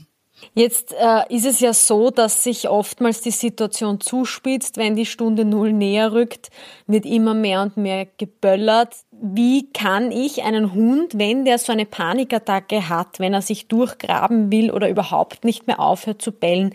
Jetzt 0.55 0.93
äh, 0.93 1.35
ist 1.35 1.47
es 1.47 1.61
ja 1.61 1.73
so, 1.73 2.11
dass 2.11 2.45
sich 2.45 2.69
oftmals 2.69 3.21
die 3.21 3.31
Situation 3.31 4.00
zuspitzt, 4.00 4.77
wenn 4.77 4.95
die 4.95 5.06
Stunde 5.06 5.45
Null 5.45 5.73
näher 5.73 6.12
rückt, 6.12 6.50
wird 6.87 7.07
immer 7.07 7.35
mehr 7.35 7.62
und 7.62 7.76
mehr 7.76 8.07
geböllert. 8.19 8.95
Wie 9.11 9.71
kann 9.73 10.12
ich 10.12 10.45
einen 10.45 10.75
Hund, 10.75 11.19
wenn 11.19 11.45
der 11.45 11.59
so 11.59 11.73
eine 11.73 11.87
Panikattacke 11.87 12.88
hat, 12.88 13.19
wenn 13.19 13.35
er 13.35 13.43
sich 13.43 13.69
durchgraben 13.69 14.50
will 14.52 14.71
oder 14.71 14.88
überhaupt 14.88 15.45
nicht 15.45 15.67
mehr 15.67 15.81
aufhört 15.81 16.23
zu 16.23 16.33
bellen, 16.33 16.75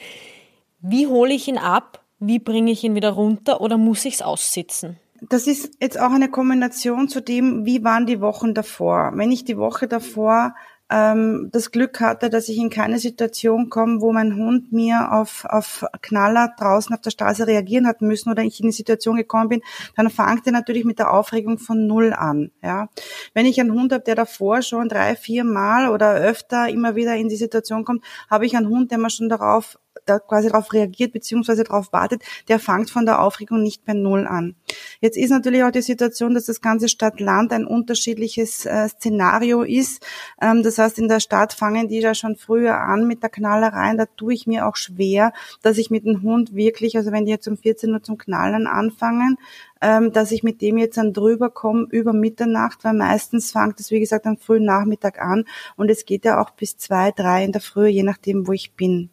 wie 0.81 1.07
hole 1.07 1.33
ich 1.33 1.47
ihn 1.47 1.57
ab? 1.57 2.03
Wie 2.19 2.39
bringe 2.39 2.71
ich 2.71 2.83
ihn 2.83 2.95
wieder 2.95 3.11
runter 3.11 3.61
oder 3.61 3.77
muss 3.77 4.05
ich 4.05 4.15
es 4.15 4.21
aussitzen? 4.21 4.99
Das 5.29 5.47
ist 5.47 5.75
jetzt 5.79 5.99
auch 5.99 6.11
eine 6.11 6.29
Kombination 6.29 7.07
zu 7.07 7.21
dem, 7.21 7.65
wie 7.65 7.83
waren 7.83 8.05
die 8.05 8.21
Wochen 8.21 8.53
davor. 8.53 9.11
Wenn 9.15 9.31
ich 9.31 9.45
die 9.45 9.57
Woche 9.57 9.87
davor 9.87 10.53
ähm, 10.89 11.49
das 11.51 11.71
Glück 11.71 11.99
hatte, 12.01 12.29
dass 12.29 12.49
ich 12.49 12.57
in 12.57 12.69
keine 12.69 12.99
Situation 12.99 13.69
komme, 13.69 14.01
wo 14.01 14.11
mein 14.11 14.35
Hund 14.35 14.71
mir 14.71 15.11
auf, 15.11 15.45
auf 15.45 15.85
Knaller 16.01 16.53
draußen 16.57 16.93
auf 16.93 17.01
der 17.01 17.11
Straße 17.11 17.47
reagieren 17.47 17.87
hat 17.87 18.01
müssen 18.01 18.29
oder 18.29 18.43
ich 18.43 18.59
in 18.59 18.65
eine 18.65 18.73
Situation 18.73 19.15
gekommen 19.15 19.49
bin, 19.49 19.61
dann 19.95 20.09
fängt 20.09 20.45
er 20.45 20.51
natürlich 20.51 20.85
mit 20.85 20.99
der 20.99 21.13
Aufregung 21.13 21.57
von 21.57 21.87
Null 21.87 22.13
an. 22.13 22.51
Ja. 22.61 22.89
Wenn 23.33 23.45
ich 23.45 23.59
einen 23.59 23.73
Hund 23.73 23.91
habe, 23.93 24.03
der 24.03 24.15
davor 24.15 24.61
schon 24.61 24.89
drei, 24.89 25.15
vier 25.15 25.43
Mal 25.43 25.89
oder 25.89 26.13
öfter 26.13 26.69
immer 26.69 26.95
wieder 26.95 27.15
in 27.15 27.29
die 27.29 27.37
Situation 27.37 27.85
kommt, 27.85 28.03
habe 28.29 28.45
ich 28.45 28.55
einen 28.55 28.69
Hund, 28.69 28.91
der 28.91 28.97
mir 28.97 29.09
schon 29.09 29.29
darauf 29.29 29.79
da 30.05 30.19
quasi 30.19 30.49
darauf 30.49 30.73
reagiert 30.73 31.13
beziehungsweise 31.13 31.63
darauf 31.63 31.93
wartet, 31.93 32.23
der 32.47 32.59
fängt 32.59 32.89
von 32.89 33.05
der 33.05 33.21
Aufregung 33.21 33.61
nicht 33.61 33.85
bei 33.85 33.93
Null 33.93 34.27
an. 34.27 34.55
Jetzt 34.99 35.17
ist 35.17 35.29
natürlich 35.29 35.63
auch 35.63 35.71
die 35.71 35.81
Situation, 35.81 36.33
dass 36.33 36.45
das 36.45 36.61
ganze 36.61 36.89
Stadt-Land 36.89 37.53
ein 37.53 37.65
unterschiedliches 37.65 38.65
äh, 38.65 38.89
Szenario 38.89 39.63
ist. 39.63 40.05
Ähm, 40.41 40.63
das 40.63 40.77
heißt, 40.77 40.99
in 40.99 41.07
der 41.07 41.19
Stadt 41.19 41.53
fangen 41.53 41.87
die 41.87 41.99
ja 41.99 42.13
schon 42.13 42.35
früher 42.35 42.77
an 42.77 43.07
mit 43.07 43.23
der 43.23 43.29
Knallerei. 43.29 43.95
Da 43.95 44.05
tue 44.05 44.33
ich 44.33 44.47
mir 44.47 44.67
auch 44.67 44.75
schwer, 44.75 45.31
dass 45.61 45.77
ich 45.77 45.89
mit 45.89 46.05
dem 46.05 46.21
Hund 46.21 46.55
wirklich, 46.55 46.97
also 46.97 47.11
wenn 47.11 47.25
die 47.25 47.31
jetzt 47.31 47.47
um 47.47 47.57
14 47.57 47.91
Uhr 47.91 48.03
zum 48.03 48.17
Knallen 48.17 48.67
anfangen, 48.67 49.37
ähm, 49.81 50.11
dass 50.11 50.31
ich 50.31 50.43
mit 50.43 50.61
dem 50.61 50.77
jetzt 50.77 50.97
dann 50.97 51.13
drüber 51.13 51.49
komme 51.49 51.87
über 51.89 52.13
Mitternacht, 52.13 52.83
weil 52.83 52.93
meistens 52.93 53.51
fängt 53.51 53.79
es, 53.79 53.91
wie 53.91 53.99
gesagt, 53.99 54.25
am 54.25 54.37
frühen 54.37 54.65
Nachmittag 54.65 55.21
an 55.21 55.45
und 55.75 55.89
es 55.89 56.05
geht 56.05 56.25
ja 56.25 56.41
auch 56.41 56.51
bis 56.51 56.77
zwei, 56.77 57.11
drei 57.11 57.43
in 57.43 57.51
der 57.51 57.61
Früh, 57.61 57.87
je 57.87 58.03
nachdem, 58.03 58.47
wo 58.47 58.53
ich 58.53 58.73
bin. 58.73 59.09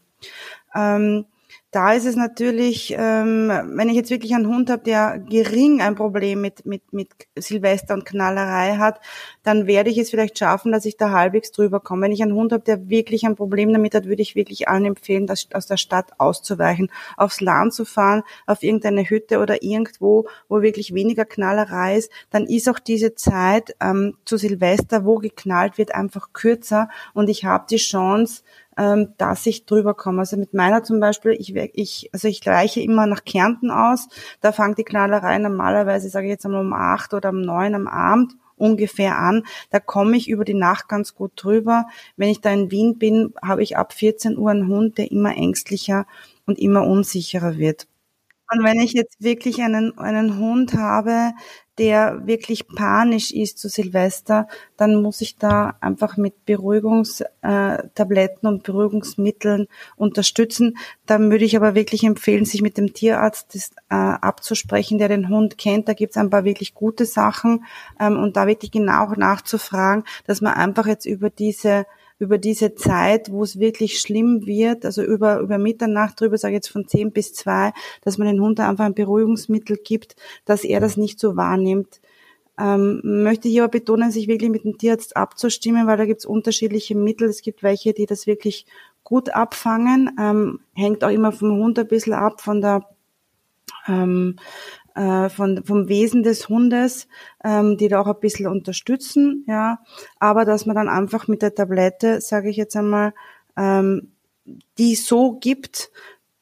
Ähm, 0.74 1.26
da 1.72 1.92
ist 1.92 2.04
es 2.04 2.16
natürlich, 2.16 2.94
ähm, 2.98 3.48
wenn 3.48 3.88
ich 3.88 3.94
jetzt 3.94 4.10
wirklich 4.10 4.34
einen 4.34 4.48
Hund 4.48 4.70
habe, 4.70 4.82
der 4.82 5.20
gering 5.20 5.80
ein 5.80 5.94
Problem 5.94 6.40
mit, 6.40 6.66
mit, 6.66 6.92
mit 6.92 7.08
Silvester 7.36 7.94
und 7.94 8.04
Knallerei 8.04 8.76
hat, 8.76 9.00
dann 9.44 9.68
werde 9.68 9.88
ich 9.88 9.98
es 9.98 10.10
vielleicht 10.10 10.36
schaffen, 10.36 10.72
dass 10.72 10.84
ich 10.84 10.96
da 10.96 11.10
halbwegs 11.10 11.52
drüber 11.52 11.78
komme. 11.78 12.02
Wenn 12.02 12.12
ich 12.12 12.22
einen 12.22 12.34
Hund 12.34 12.52
habe, 12.52 12.64
der 12.64 12.88
wirklich 12.88 13.24
ein 13.24 13.36
Problem 13.36 13.72
damit 13.72 13.94
hat, 13.94 14.06
würde 14.06 14.22
ich 14.22 14.34
wirklich 14.34 14.68
allen 14.68 14.84
empfehlen, 14.84 15.28
das, 15.28 15.46
aus 15.54 15.66
der 15.66 15.76
Stadt 15.76 16.10
auszuweichen, 16.18 16.90
aufs 17.16 17.40
Land 17.40 17.72
zu 17.72 17.84
fahren, 17.84 18.24
auf 18.46 18.64
irgendeine 18.64 19.08
Hütte 19.08 19.38
oder 19.38 19.62
irgendwo, 19.62 20.26
wo 20.48 20.62
wirklich 20.62 20.92
weniger 20.92 21.24
Knallerei 21.24 21.98
ist. 21.98 22.10
Dann 22.30 22.46
ist 22.46 22.68
auch 22.68 22.80
diese 22.80 23.14
Zeit 23.14 23.76
ähm, 23.80 24.16
zu 24.24 24.38
Silvester, 24.38 25.04
wo 25.04 25.18
geknallt 25.18 25.78
wird, 25.78 25.94
einfach 25.94 26.32
kürzer 26.32 26.88
und 27.14 27.28
ich 27.28 27.44
habe 27.44 27.66
die 27.70 27.76
Chance, 27.76 28.42
ähm, 28.80 29.12
dass 29.18 29.44
ich 29.44 29.66
drüber 29.66 29.92
komme. 29.92 30.20
Also 30.20 30.38
mit 30.38 30.54
meiner 30.54 30.82
zum 30.82 31.00
Beispiel, 31.00 31.32
ich, 31.32 31.54
ich, 31.54 32.08
also 32.14 32.28
ich 32.28 32.40
gleiche 32.40 32.80
immer 32.80 33.06
nach 33.06 33.24
Kärnten 33.24 33.70
aus. 33.70 34.08
Da 34.40 34.52
fängt 34.52 34.78
die 34.78 34.84
Knallerei 34.84 35.36
normalerweise, 35.38 36.08
sage 36.08 36.26
ich 36.26 36.30
jetzt 36.30 36.46
einmal 36.46 36.62
um 36.62 36.72
acht 36.72 37.12
oder 37.12 37.28
um 37.28 37.42
neun 37.42 37.74
am 37.74 37.86
Abend 37.86 38.36
ungefähr 38.56 39.18
an. 39.18 39.44
Da 39.68 39.80
komme 39.80 40.16
ich 40.16 40.30
über 40.30 40.44
die 40.46 40.54
Nacht 40.54 40.88
ganz 40.88 41.14
gut 41.14 41.32
drüber. 41.36 41.88
Wenn 42.16 42.30
ich 42.30 42.40
da 42.40 42.50
in 42.50 42.70
Wien 42.70 42.98
bin, 42.98 43.34
habe 43.42 43.62
ich 43.62 43.76
ab 43.76 43.92
14 43.92 44.38
Uhr 44.38 44.50
einen 44.50 44.68
Hund, 44.68 44.96
der 44.96 45.10
immer 45.10 45.36
ängstlicher 45.36 46.06
und 46.46 46.58
immer 46.58 46.86
unsicherer 46.86 47.58
wird. 47.58 47.86
Und 48.52 48.64
wenn 48.64 48.80
ich 48.80 48.94
jetzt 48.94 49.22
wirklich 49.22 49.62
einen, 49.62 49.96
einen 49.98 50.38
Hund 50.38 50.74
habe, 50.74 51.32
der 51.80 52.26
wirklich 52.26 52.68
panisch 52.68 53.32
ist 53.32 53.58
zu 53.58 53.70
Silvester, 53.70 54.46
dann 54.76 55.00
muss 55.00 55.22
ich 55.22 55.38
da 55.38 55.78
einfach 55.80 56.18
mit 56.18 56.44
Beruhigungstabletten 56.44 58.46
und 58.46 58.64
Beruhigungsmitteln 58.64 59.66
unterstützen. 59.96 60.76
Dann 61.06 61.30
würde 61.30 61.46
ich 61.46 61.56
aber 61.56 61.74
wirklich 61.74 62.04
empfehlen, 62.04 62.44
sich 62.44 62.60
mit 62.60 62.76
dem 62.76 62.92
Tierarzt 62.92 63.54
das, 63.54 63.70
äh, 63.88 63.94
abzusprechen, 63.94 64.98
der 64.98 65.08
den 65.08 65.30
Hund 65.30 65.56
kennt. 65.56 65.88
Da 65.88 65.94
gibt 65.94 66.10
es 66.10 66.18
ein 66.18 66.28
paar 66.28 66.44
wirklich 66.44 66.74
gute 66.74 67.06
Sachen 67.06 67.64
ähm, 67.98 68.18
und 68.18 68.36
da 68.36 68.46
wirklich 68.46 68.72
genau 68.72 69.14
nachzufragen, 69.14 70.04
dass 70.26 70.42
man 70.42 70.52
einfach 70.52 70.86
jetzt 70.86 71.06
über 71.06 71.30
diese 71.30 71.86
über 72.20 72.38
diese 72.38 72.74
Zeit, 72.74 73.32
wo 73.32 73.42
es 73.42 73.58
wirklich 73.58 73.98
schlimm 73.98 74.46
wird, 74.46 74.84
also 74.84 75.02
über, 75.02 75.40
über 75.40 75.58
Mitternacht 75.58 76.20
drüber, 76.20 76.38
sage 76.38 76.52
ich 76.52 76.58
jetzt 76.58 76.68
von 76.68 76.86
zehn 76.86 77.12
bis 77.12 77.32
zwei, 77.32 77.72
dass 78.02 78.18
man 78.18 78.28
den 78.28 78.40
Hund 78.40 78.60
einfach 78.60 78.84
ein 78.84 78.94
Beruhigungsmittel 78.94 79.78
gibt, 79.82 80.16
dass 80.44 80.62
er 80.62 80.80
das 80.80 80.96
nicht 80.96 81.18
so 81.18 81.36
wahrnimmt. 81.36 82.00
Ähm, 82.58 83.00
möchte 83.02 83.48
hier 83.48 83.64
aber 83.64 83.70
betonen, 83.70 84.10
sich 84.10 84.28
wirklich 84.28 84.50
mit 84.50 84.64
dem 84.64 84.76
Tierarzt 84.76 85.16
abzustimmen, 85.16 85.86
weil 85.86 85.96
da 85.96 86.04
gibt 86.04 86.20
es 86.20 86.26
unterschiedliche 86.26 86.94
Mittel. 86.94 87.28
Es 87.28 87.40
gibt 87.40 87.62
welche, 87.62 87.94
die 87.94 88.04
das 88.04 88.26
wirklich 88.26 88.66
gut 89.02 89.34
abfangen, 89.34 90.10
ähm, 90.20 90.60
hängt 90.74 91.02
auch 91.02 91.10
immer 91.10 91.32
vom 91.32 91.52
Hund 91.52 91.78
ein 91.78 91.88
bisschen 91.88 92.12
ab, 92.12 92.42
von 92.42 92.60
der 92.60 92.84
ähm, 93.88 94.36
äh, 94.94 95.28
von, 95.28 95.64
vom 95.64 95.88
Wesen 95.88 96.22
des 96.22 96.48
Hundes, 96.48 97.08
ähm, 97.44 97.76
die 97.76 97.88
da 97.88 98.00
auch 98.00 98.06
ein 98.06 98.20
bisschen 98.20 98.46
unterstützen, 98.46 99.44
ja, 99.46 99.80
aber 100.18 100.44
dass 100.44 100.66
man 100.66 100.76
dann 100.76 100.88
einfach 100.88 101.28
mit 101.28 101.42
der 101.42 101.54
Tablette, 101.54 102.20
sage 102.20 102.50
ich 102.50 102.56
jetzt 102.56 102.76
einmal, 102.76 103.14
ähm, 103.56 104.12
die 104.78 104.94
so 104.94 105.38
gibt, 105.38 105.90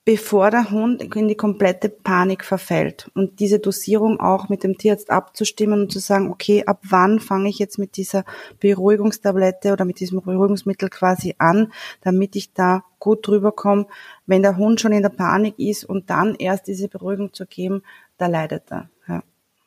bevor 0.08 0.50
der 0.50 0.70
Hund 0.70 1.14
in 1.14 1.28
die 1.28 1.34
komplette 1.34 1.90
Panik 1.90 2.42
verfällt. 2.42 3.10
Und 3.14 3.40
diese 3.40 3.58
Dosierung 3.58 4.20
auch 4.20 4.48
mit 4.48 4.64
dem 4.64 4.78
Tierarzt 4.78 5.10
abzustimmen 5.10 5.82
und 5.82 5.92
zu 5.92 5.98
sagen, 5.98 6.30
okay, 6.30 6.64
ab 6.64 6.80
wann 6.88 7.20
fange 7.20 7.50
ich 7.50 7.58
jetzt 7.58 7.78
mit 7.78 7.98
dieser 7.98 8.24
Beruhigungstablette 8.58 9.70
oder 9.70 9.84
mit 9.84 10.00
diesem 10.00 10.22
Beruhigungsmittel 10.22 10.88
quasi 10.88 11.34
an, 11.36 11.74
damit 12.00 12.36
ich 12.36 12.54
da 12.54 12.84
gut 12.98 13.26
drüber 13.26 13.52
komme. 13.52 13.86
Wenn 14.24 14.40
der 14.40 14.56
Hund 14.56 14.80
schon 14.80 14.92
in 14.92 15.02
der 15.02 15.10
Panik 15.10 15.58
ist 15.58 15.84
und 15.84 16.08
dann 16.08 16.34
erst 16.36 16.68
diese 16.68 16.88
Beruhigung 16.88 17.34
zu 17.34 17.44
geben, 17.44 17.82
da 18.18 18.26
leidet 18.26 18.64
er. 18.70 18.90
Ja. 19.08 19.22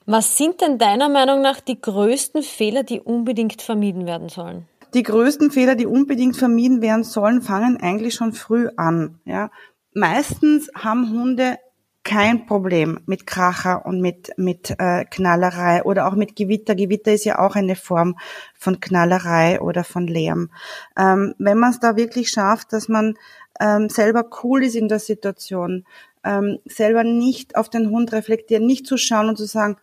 Was 0.06 0.38
sind 0.38 0.62
denn 0.62 0.78
deiner 0.78 1.10
Meinung 1.10 1.42
nach 1.42 1.60
die 1.60 1.80
größten 1.80 2.44
Fehler, 2.44 2.84
die 2.84 3.00
unbedingt 3.00 3.62
vermieden 3.62 4.06
werden 4.06 4.30
sollen? 4.30 4.68
Die 4.94 5.04
größten 5.04 5.52
Fehler, 5.52 5.76
die 5.76 5.86
unbedingt 5.86 6.36
vermieden 6.36 6.82
werden 6.82 7.06
sollen, 7.06 7.42
fangen 7.42 7.78
eigentlich 7.78 8.14
schon 8.14 8.34
früh 8.34 8.68
an. 8.76 9.20
Ja 9.26 9.50
meistens 9.94 10.70
haben 10.76 11.12
Hunde 11.12 11.58
kein 12.04 12.48
Problem 12.48 13.00
mit 13.06 13.28
Kracher 13.28 13.86
und 13.86 14.02
mit, 14.02 14.32
mit 14.36 14.74
äh, 14.80 15.06
Knallerei 15.06 15.84
oder 15.84 16.08
auch 16.08 16.16
mit 16.16 16.36
Gewitter. 16.36 16.74
Gewitter 16.74 17.14
ist 17.14 17.26
ja 17.26 17.38
auch 17.38 17.56
eine 17.56 17.76
Form 17.76 18.18
von 18.58 18.80
Knallerei 18.80 19.62
oder 19.62 19.84
von 19.84 20.08
Lärm. 20.08 20.50
Ähm, 20.98 21.36
wenn 21.38 21.60
man 21.60 21.70
es 21.70 21.80
da 21.80 21.96
wirklich 21.96 22.30
schafft, 22.30 22.74
dass 22.74 22.88
man 22.88 23.18
ähm, 23.60 23.88
selber 23.88 24.28
cool 24.44 24.64
ist 24.64 24.76
in 24.76 24.88
der 24.88 24.98
Situation, 24.98 25.86
ähm, 26.24 26.60
selber 26.66 27.04
nicht 27.04 27.56
auf 27.56 27.70
den 27.70 27.90
Hund 27.90 28.12
reflektieren, 28.12 28.66
nicht 28.66 28.86
zu 28.86 28.98
schauen 28.98 29.30
und 29.30 29.38
zu 29.38 29.46
sagen, 29.46 29.78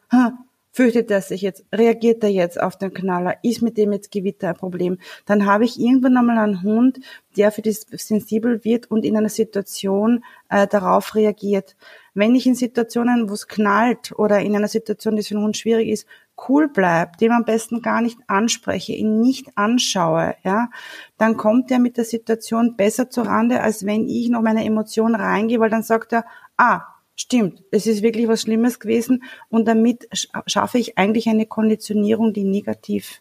fürchtet 0.79 1.11
er 1.11 1.23
sich 1.23 1.43
jetzt, 1.43 1.65
reagiert 1.75 2.23
er 2.23 2.31
jetzt 2.31 2.63
auf 2.63 2.79
den 2.79 2.95
Knaller, 2.95 3.39
ist 3.43 3.63
mit 3.63 3.77
dem 3.77 3.93
jetzt 3.93 4.13
Gewitter 4.13 4.51
ein 4.51 4.55
Problem, 4.55 4.99
dann 5.27 5.45
habe 5.45 5.65
ich 5.65 5.81
irgendwann 5.81 6.17
einmal 6.17 6.39
einen 6.39 6.63
Hund, 6.63 7.01
der 7.37 7.51
für 7.51 7.63
das 7.63 7.85
sensibel 7.91 8.65
wird 8.65 8.89
und 8.89 9.05
in 9.05 9.17
einer 9.17 9.29
Situation 9.29 10.23
äh, 10.49 10.69
darauf 10.69 11.17
reagiert. 11.17 11.75
Wenn 12.15 12.37
ich 12.37 12.47
in 12.47 12.55
Situationen, 12.55 13.29
wo 13.29 13.35
es 13.35 13.49
knallt 13.49 14.13
oder 14.17 14.39
in 14.39 14.55
einer 14.55 14.69
Situation, 14.69 15.17
die 15.17 15.25
für 15.25 15.35
den 15.35 15.43
Hund 15.43 15.57
schwierig 15.57 15.89
ist, 15.89 16.07
cool 16.49 16.69
bleibt, 16.69 17.21
dem 17.21 17.33
am 17.33 17.45
besten 17.45 17.83
gar 17.83 18.01
nicht 18.01 18.21
anspreche, 18.29 18.93
ihn 18.93 19.21
nicht 19.21 19.49
anschaue, 19.57 20.37
ja, 20.45 20.71
dann 21.17 21.37
kommt 21.37 21.73
er 21.73 21.81
mit 21.81 21.97
der 21.97 22.05
Situation 22.05 22.77
besser 22.77 23.11
zurande, 23.11 23.63
als 23.63 23.85
wenn 23.85 24.07
ich 24.07 24.29
noch 24.29 24.43
meine 24.43 24.65
Emotion 24.65 25.17
reingehe, 25.17 25.59
weil 25.59 25.71
dann 25.71 25.83
sagt 25.83 26.13
er, 26.13 26.25
ah, 26.57 26.83
stimmt, 27.19 27.63
es 27.71 27.87
ist 27.87 28.03
wirklich 28.03 28.29
was 28.29 28.43
Schlimmes 28.43 28.81
gewesen 28.81 29.25
und 29.51 29.67
damit 29.67 30.09
schaffe 30.47 30.79
ich 30.79 30.97
eigentlich 30.97 31.29
eine 31.29 31.47
Konditionierung, 31.47 32.33
die 32.33 32.45
negativ 32.45 33.21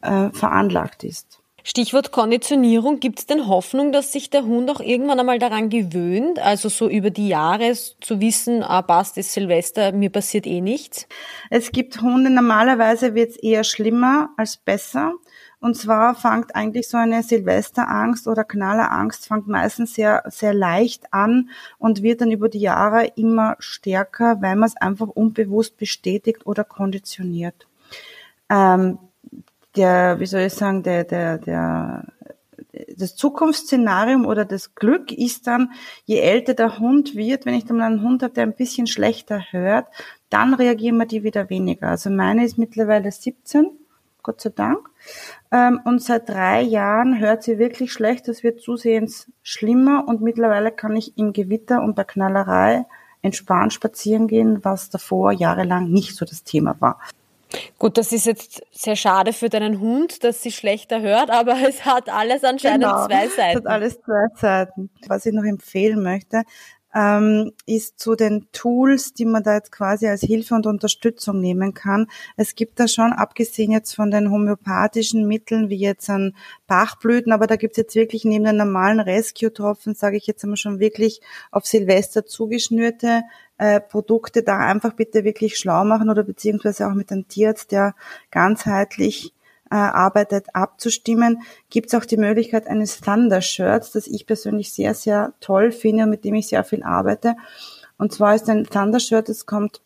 äh, 0.00 0.30
veranlagt 0.30 1.04
ist. 1.04 1.42
Stichwort 1.64 2.10
Konditionierung. 2.10 2.98
Gibt 2.98 3.20
es 3.20 3.26
denn 3.26 3.46
Hoffnung, 3.46 3.92
dass 3.92 4.12
sich 4.12 4.30
der 4.30 4.44
Hund 4.44 4.68
auch 4.68 4.80
irgendwann 4.80 5.20
einmal 5.20 5.38
daran 5.38 5.68
gewöhnt? 5.68 6.40
Also 6.40 6.68
so 6.68 6.88
über 6.88 7.10
die 7.10 7.28
Jahre 7.28 7.72
zu 7.72 8.20
wissen, 8.20 8.62
ah, 8.64 8.82
passt, 8.82 9.16
ist 9.16 9.32
Silvester, 9.32 9.92
mir 9.92 10.10
passiert 10.10 10.46
eh 10.46 10.60
nichts? 10.60 11.06
Es 11.50 11.70
gibt 11.70 12.00
Hunde, 12.00 12.30
normalerweise 12.30 13.14
wird 13.14 13.30
es 13.30 13.36
eher 13.36 13.62
schlimmer 13.62 14.30
als 14.36 14.56
besser. 14.56 15.14
Und 15.62 15.76
zwar 15.76 16.16
fängt 16.16 16.56
eigentlich 16.56 16.88
so 16.88 16.96
eine 16.96 17.22
Silvesterangst 17.22 18.26
oder 18.26 18.42
Knallerangst 18.42 19.28
fängt 19.28 19.46
meistens 19.46 19.94
sehr, 19.94 20.24
sehr 20.26 20.52
leicht 20.52 21.14
an 21.14 21.50
und 21.78 22.02
wird 22.02 22.20
dann 22.20 22.32
über 22.32 22.48
die 22.48 22.58
Jahre 22.58 23.06
immer 23.14 23.54
stärker, 23.60 24.42
weil 24.42 24.56
man 24.56 24.68
es 24.68 24.76
einfach 24.76 25.06
unbewusst 25.06 25.76
bestätigt 25.76 26.46
oder 26.46 26.64
konditioniert. 26.64 27.68
Ähm, 28.50 28.98
der, 29.76 30.18
wie 30.18 30.26
soll 30.26 30.40
ich 30.40 30.52
sagen, 30.52 30.82
der, 30.82 31.04
der, 31.04 31.38
der, 31.38 32.06
das 32.96 33.14
Zukunftsszenarium 33.14 34.26
oder 34.26 34.44
das 34.44 34.74
Glück 34.74 35.12
ist 35.12 35.46
dann, 35.46 35.70
je 36.06 36.18
älter 36.18 36.54
der 36.54 36.80
Hund 36.80 37.14
wird, 37.14 37.46
wenn 37.46 37.54
ich 37.54 37.66
dann 37.66 37.80
einen 37.80 38.02
Hund 38.02 38.24
habe, 38.24 38.34
der 38.34 38.42
ein 38.42 38.56
bisschen 38.56 38.88
schlechter 38.88 39.44
hört, 39.52 39.86
dann 40.28 40.54
reagieren 40.54 40.96
wir 40.96 41.06
die 41.06 41.22
wieder 41.22 41.50
weniger. 41.50 41.90
Also 41.90 42.10
meine 42.10 42.44
ist 42.44 42.58
mittlerweile 42.58 43.12
17, 43.12 43.70
Gott 44.24 44.40
sei 44.40 44.50
Dank. 44.50 44.91
Ähm, 45.50 45.80
und 45.84 46.02
seit 46.02 46.28
drei 46.28 46.62
Jahren 46.62 47.18
hört 47.18 47.42
sie 47.42 47.58
wirklich 47.58 47.92
schlecht. 47.92 48.28
Es 48.28 48.42
wird 48.42 48.60
zusehends 48.60 49.30
schlimmer 49.42 50.04
und 50.06 50.22
mittlerweile 50.22 50.72
kann 50.72 50.96
ich 50.96 51.16
im 51.18 51.32
Gewitter 51.32 51.82
und 51.82 51.94
bei 51.94 52.04
Knallerei 52.04 52.84
entspannt 53.22 53.72
spazieren 53.72 54.26
gehen, 54.26 54.64
was 54.64 54.90
davor 54.90 55.32
jahrelang 55.32 55.90
nicht 55.90 56.16
so 56.16 56.24
das 56.24 56.42
Thema 56.42 56.76
war. 56.80 56.98
Gut, 57.78 57.98
das 57.98 58.12
ist 58.12 58.26
jetzt 58.26 58.62
sehr 58.70 58.96
schade 58.96 59.32
für 59.32 59.48
deinen 59.48 59.80
Hund, 59.80 60.24
dass 60.24 60.42
sie 60.42 60.52
schlechter 60.52 61.00
hört, 61.02 61.30
aber 61.30 61.56
es 61.68 61.84
hat 61.84 62.08
alles 62.08 62.44
anscheinend 62.44 62.84
genau, 62.84 63.06
zwei 63.06 63.28
Seiten. 63.28 63.58
Es 63.58 63.64
hat 63.64 63.66
alles 63.66 64.00
zwei 64.00 64.26
Seiten. 64.36 64.90
Was 65.06 65.26
ich 65.26 65.34
noch 65.34 65.44
empfehlen 65.44 66.02
möchte, 66.02 66.42
ähm, 66.94 67.52
ist 67.66 67.98
zu 67.98 68.14
den 68.14 68.46
Tools, 68.52 69.14
die 69.14 69.24
man 69.24 69.42
da 69.42 69.54
jetzt 69.54 69.72
quasi 69.72 70.06
als 70.06 70.20
Hilfe 70.20 70.54
und 70.54 70.66
Unterstützung 70.66 71.40
nehmen 71.40 71.74
kann. 71.74 72.06
Es 72.36 72.54
gibt 72.54 72.78
da 72.80 72.88
schon, 72.88 73.12
abgesehen 73.12 73.72
jetzt 73.72 73.94
von 73.94 74.10
den 74.10 74.30
homöopathischen 74.30 75.26
Mitteln, 75.26 75.68
wie 75.68 75.76
jetzt 75.76 76.08
an 76.10 76.34
Bachblüten, 76.66 77.32
aber 77.32 77.46
da 77.46 77.56
gibt's 77.56 77.78
jetzt 77.78 77.94
wirklich 77.94 78.24
neben 78.24 78.44
den 78.44 78.56
normalen 78.56 79.00
Rescue-Tropfen, 79.00 79.94
sage 79.94 80.16
ich 80.16 80.26
jetzt 80.26 80.44
einmal 80.44 80.56
schon 80.56 80.80
wirklich 80.80 81.20
auf 81.50 81.66
Silvester 81.66 82.26
zugeschnürte 82.26 83.22
äh, 83.58 83.80
Produkte 83.80 84.42
da 84.42 84.58
einfach 84.58 84.94
bitte 84.94 85.24
wirklich 85.24 85.56
schlau 85.56 85.84
machen 85.84 86.10
oder 86.10 86.24
beziehungsweise 86.24 86.88
auch 86.88 86.94
mit 86.94 87.12
einem 87.12 87.28
Tierarzt, 87.28 87.70
der 87.70 87.94
ganzheitlich 88.30 89.32
äh, 89.72 89.74
arbeitet, 89.74 90.54
abzustimmen, 90.54 91.42
gibt 91.70 91.88
es 91.88 91.94
auch 91.94 92.04
die 92.04 92.18
Möglichkeit 92.18 92.66
eines 92.66 93.00
Thunder-Shirts, 93.00 93.92
das 93.92 94.06
ich 94.06 94.26
persönlich 94.26 94.72
sehr, 94.72 94.92
sehr 94.92 95.32
toll 95.40 95.72
finde 95.72 96.04
und 96.04 96.10
mit 96.10 96.24
dem 96.24 96.34
ich 96.34 96.48
sehr 96.48 96.62
viel 96.62 96.82
arbeite. 96.82 97.36
Und 97.96 98.12
zwar 98.12 98.34
ist 98.34 98.50
ein 98.50 98.66
Thunder-Shirt, 98.66 99.30
das 99.30 99.46
kommt 99.46 99.80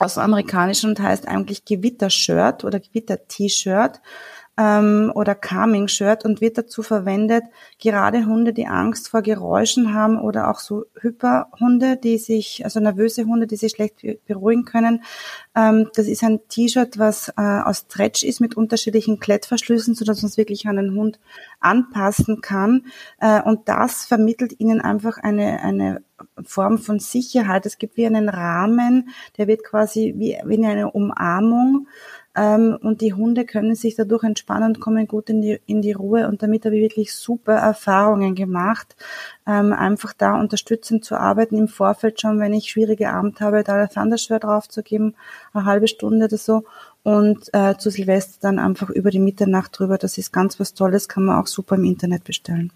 aus 0.00 0.18
Amerikanischen 0.18 0.90
und 0.90 1.00
heißt 1.00 1.28
eigentlich 1.28 1.64
Gewitter-Shirt 1.64 2.64
oder 2.64 2.80
Gewitter-T-Shirt. 2.80 4.00
Ähm, 4.58 5.10
oder 5.14 5.34
Calming 5.34 5.88
Shirt 5.88 6.24
und 6.24 6.40
wird 6.40 6.58
dazu 6.58 6.82
verwendet, 6.82 7.44
gerade 7.80 8.26
Hunde, 8.26 8.52
die 8.52 8.66
Angst 8.66 9.08
vor 9.08 9.22
Geräuschen 9.22 9.94
haben 9.94 10.20
oder 10.20 10.50
auch 10.50 10.58
so 10.58 10.84
Hyperhunde, 11.00 11.96
die 11.96 12.18
sich, 12.18 12.62
also 12.64 12.78
nervöse 12.78 13.24
Hunde, 13.24 13.46
die 13.46 13.56
sich 13.56 13.72
schlecht 13.72 14.04
beruhigen 14.26 14.64
können. 14.64 15.02
Ähm, 15.54 15.88
das 15.94 16.06
ist 16.06 16.22
ein 16.22 16.40
T-Shirt, 16.48 16.98
was 16.98 17.30
äh, 17.30 17.42
aus 17.42 17.86
Stretch 17.88 18.22
ist 18.24 18.40
mit 18.40 18.56
unterschiedlichen 18.56 19.20
Klettverschlüssen, 19.20 19.94
sodass 19.94 20.22
man 20.22 20.28
es 20.28 20.36
wirklich 20.36 20.66
an 20.66 20.76
den 20.76 20.94
Hund 20.94 21.18
anpassen 21.60 22.42
kann. 22.42 22.86
Äh, 23.20 23.40
und 23.42 23.68
das 23.68 24.04
vermittelt 24.04 24.60
ihnen 24.60 24.80
einfach 24.82 25.16
eine, 25.16 25.62
eine 25.62 26.02
Form 26.44 26.78
von 26.78 26.98
Sicherheit. 26.98 27.66
Es 27.66 27.78
gibt 27.78 27.96
wie 27.96 28.06
einen 28.06 28.28
Rahmen, 28.28 29.10
der 29.38 29.48
wird 29.48 29.64
quasi 29.64 30.14
wie, 30.16 30.38
wie 30.44 30.64
eine 30.64 30.90
Umarmung 30.90 31.88
ähm, 32.34 32.78
und 32.80 33.02
die 33.02 33.12
Hunde 33.12 33.44
können 33.44 33.74
sich 33.74 33.94
dadurch 33.94 34.24
entspannen 34.24 34.70
und 34.70 34.80
kommen 34.80 35.06
gut 35.06 35.28
in 35.28 35.42
die, 35.42 35.60
in 35.66 35.82
die 35.82 35.92
Ruhe. 35.92 36.28
Und 36.28 36.42
damit 36.42 36.64
habe 36.64 36.76
ich 36.76 36.82
wirklich 36.82 37.14
super 37.14 37.54
Erfahrungen 37.54 38.34
gemacht, 38.34 38.96
ähm, 39.46 39.72
einfach 39.72 40.12
da 40.14 40.40
unterstützend 40.40 41.04
zu 41.04 41.16
arbeiten 41.16 41.58
im 41.58 41.68
Vorfeld 41.68 42.20
schon, 42.20 42.40
wenn 42.40 42.54
ich 42.54 42.70
schwierige 42.70 43.10
Abend 43.10 43.40
habe, 43.40 43.62
da 43.64 43.76
das 43.78 43.94
Thunderschwör 43.94 44.38
draufzugeben, 44.38 45.14
eine 45.52 45.64
halbe 45.66 45.88
Stunde 45.88 46.26
oder 46.26 46.38
so. 46.38 46.64
Und 47.02 47.52
äh, 47.52 47.76
zu 47.76 47.90
Silvester 47.90 48.38
dann 48.40 48.58
einfach 48.58 48.88
über 48.88 49.10
die 49.10 49.18
Mitternacht 49.18 49.78
drüber. 49.78 49.98
Das 49.98 50.18
ist 50.18 50.32
ganz 50.32 50.58
was 50.60 50.74
Tolles, 50.74 51.08
kann 51.08 51.24
man 51.24 51.40
auch 51.40 51.48
super 51.48 51.74
im 51.74 51.84
Internet 51.84 52.24
bestellen. 52.24 52.72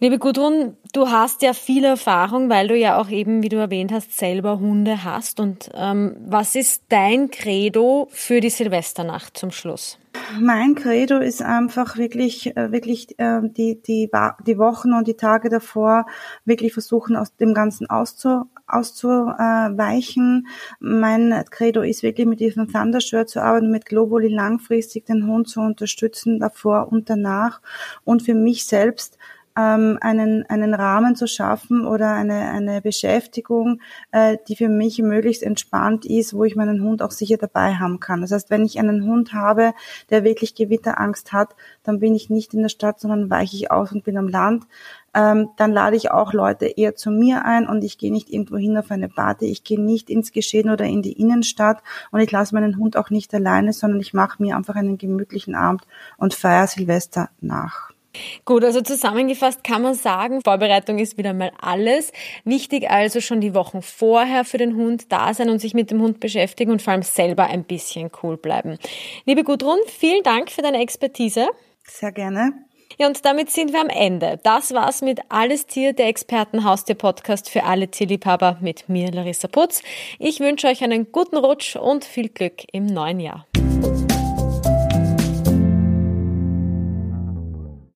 Liebe 0.00 0.18
Gudrun, 0.18 0.76
du 0.92 1.10
hast 1.10 1.42
ja 1.42 1.52
viel 1.52 1.84
Erfahrung, 1.84 2.50
weil 2.50 2.68
du 2.68 2.76
ja 2.76 3.00
auch 3.00 3.08
eben, 3.08 3.42
wie 3.42 3.48
du 3.48 3.56
erwähnt 3.56 3.92
hast, 3.92 4.18
selber 4.18 4.58
Hunde 4.58 5.04
hast. 5.04 5.38
Und 5.38 5.70
ähm, 5.74 6.16
was 6.26 6.54
ist 6.56 6.82
dein 6.88 7.30
Credo 7.30 8.08
für 8.10 8.40
die 8.40 8.50
Silvesternacht 8.50 9.36
zum 9.36 9.52
Schluss? 9.52 9.98
Mein 10.38 10.74
Credo 10.74 11.18
ist 11.18 11.42
einfach 11.42 11.96
wirklich, 11.96 12.56
äh, 12.56 12.72
wirklich 12.72 13.18
äh, 13.18 13.40
die, 13.42 13.80
die, 13.80 14.10
die 14.46 14.58
Wochen 14.58 14.92
und 14.92 15.06
die 15.06 15.16
Tage 15.16 15.48
davor 15.48 16.06
wirklich 16.44 16.72
versuchen, 16.72 17.16
aus 17.16 17.34
dem 17.36 17.54
Ganzen 17.54 17.88
auszu, 17.88 18.46
auszuweichen. 18.66 20.46
Mein 20.80 21.44
Credo 21.50 21.82
ist 21.82 22.02
wirklich 22.02 22.26
mit 22.26 22.40
diesem 22.40 22.70
Thundershirt 22.70 23.28
zu 23.28 23.42
arbeiten, 23.42 23.70
mit 23.70 23.86
Globally 23.86 24.28
langfristig 24.28 25.06
den 25.06 25.26
Hund 25.26 25.48
zu 25.48 25.60
unterstützen, 25.60 26.40
davor 26.40 26.90
und 26.90 27.08
danach. 27.08 27.60
Und 28.04 28.22
für 28.22 28.34
mich 28.34 28.66
selbst 28.66 29.18
ähm, 29.56 29.98
einen, 30.00 30.44
einen 30.48 30.74
Rahmen 30.74 31.16
zu 31.16 31.26
schaffen 31.26 31.86
oder 31.86 32.14
eine, 32.14 32.50
eine 32.50 32.80
Beschäftigung, 32.80 33.80
äh, 34.10 34.38
die 34.48 34.56
für 34.56 34.68
mich 34.68 34.98
möglichst 34.98 35.42
entspannt 35.42 36.04
ist, 36.04 36.34
wo 36.34 36.44
ich 36.44 36.56
meinen 36.56 36.82
Hund 36.82 37.02
auch 37.02 37.10
sicher 37.10 37.36
dabei 37.36 37.74
haben 37.74 38.00
kann. 38.00 38.20
Das 38.22 38.32
heißt, 38.32 38.50
wenn 38.50 38.64
ich 38.64 38.78
einen 38.78 39.04
Hund 39.04 39.32
habe, 39.32 39.74
der 40.10 40.24
wirklich 40.24 40.54
Gewitterangst 40.54 41.32
hat, 41.32 41.54
dann 41.82 42.00
bin 42.00 42.14
ich 42.14 42.30
nicht 42.30 42.54
in 42.54 42.62
der 42.62 42.68
Stadt, 42.68 43.00
sondern 43.00 43.30
weiche 43.30 43.56
ich 43.56 43.70
aus 43.70 43.92
und 43.92 44.04
bin 44.04 44.16
am 44.16 44.28
Land. 44.28 44.64
Ähm, 45.14 45.50
dann 45.56 45.72
lade 45.72 45.96
ich 45.96 46.10
auch 46.10 46.32
Leute 46.32 46.66
eher 46.66 46.94
zu 46.96 47.10
mir 47.10 47.44
ein 47.44 47.68
und 47.68 47.84
ich 47.84 47.98
gehe 47.98 48.10
nicht 48.10 48.30
irgendwo 48.30 48.56
hin 48.56 48.78
auf 48.78 48.90
eine 48.90 49.10
Party, 49.10 49.44
ich 49.44 49.62
gehe 49.62 49.80
nicht 49.80 50.08
ins 50.08 50.32
Geschehen 50.32 50.70
oder 50.70 50.86
in 50.86 51.02
die 51.02 51.12
Innenstadt 51.12 51.82
und 52.10 52.20
ich 52.20 52.30
lasse 52.30 52.54
meinen 52.54 52.78
Hund 52.78 52.96
auch 52.96 53.10
nicht 53.10 53.34
alleine, 53.34 53.74
sondern 53.74 54.00
ich 54.00 54.14
mache 54.14 54.42
mir 54.42 54.56
einfach 54.56 54.74
einen 54.74 54.96
gemütlichen 54.96 55.54
Abend 55.54 55.82
und 56.16 56.32
feiere 56.32 56.66
Silvester 56.66 57.28
nach. 57.42 57.91
Gut, 58.44 58.64
also 58.64 58.80
zusammengefasst 58.82 59.64
kann 59.64 59.82
man 59.82 59.94
sagen, 59.94 60.40
Vorbereitung 60.44 60.98
ist 60.98 61.18
wieder 61.18 61.32
mal 61.32 61.52
alles. 61.60 62.12
Wichtig 62.44 62.90
also 62.90 63.20
schon 63.20 63.40
die 63.40 63.54
Wochen 63.54 63.82
vorher 63.82 64.44
für 64.44 64.58
den 64.58 64.76
Hund 64.76 65.10
da 65.10 65.32
sein 65.34 65.50
und 65.50 65.60
sich 65.60 65.74
mit 65.74 65.90
dem 65.90 66.00
Hund 66.00 66.20
beschäftigen 66.20 66.72
und 66.72 66.82
vor 66.82 66.92
allem 66.92 67.02
selber 67.02 67.44
ein 67.44 67.64
bisschen 67.64 68.10
cool 68.22 68.36
bleiben. 68.36 68.78
Liebe 69.24 69.44
Gudrun, 69.44 69.78
vielen 69.86 70.22
Dank 70.22 70.50
für 70.50 70.62
deine 70.62 70.80
Expertise. 70.80 71.48
Sehr 71.84 72.12
gerne. 72.12 72.52
Ja, 72.98 73.06
und 73.06 73.24
damit 73.24 73.50
sind 73.50 73.72
wir 73.72 73.80
am 73.80 73.88
Ende. 73.88 74.38
Das 74.42 74.74
war's 74.74 75.00
mit 75.00 75.20
Alles 75.30 75.66
Tier, 75.66 75.94
der 75.94 76.08
Expertenhaustier-Podcast 76.08 77.48
für 77.48 77.64
alle 77.64 77.88
Tierliebhaber 77.88 78.58
mit 78.60 78.88
mir, 78.88 79.10
Larissa 79.10 79.48
Putz. 79.48 79.82
Ich 80.18 80.40
wünsche 80.40 80.66
euch 80.66 80.84
einen 80.84 81.10
guten 81.10 81.36
Rutsch 81.36 81.76
und 81.76 82.04
viel 82.04 82.28
Glück 82.28 82.62
im 82.72 82.86
neuen 82.86 83.20
Jahr. 83.20 83.46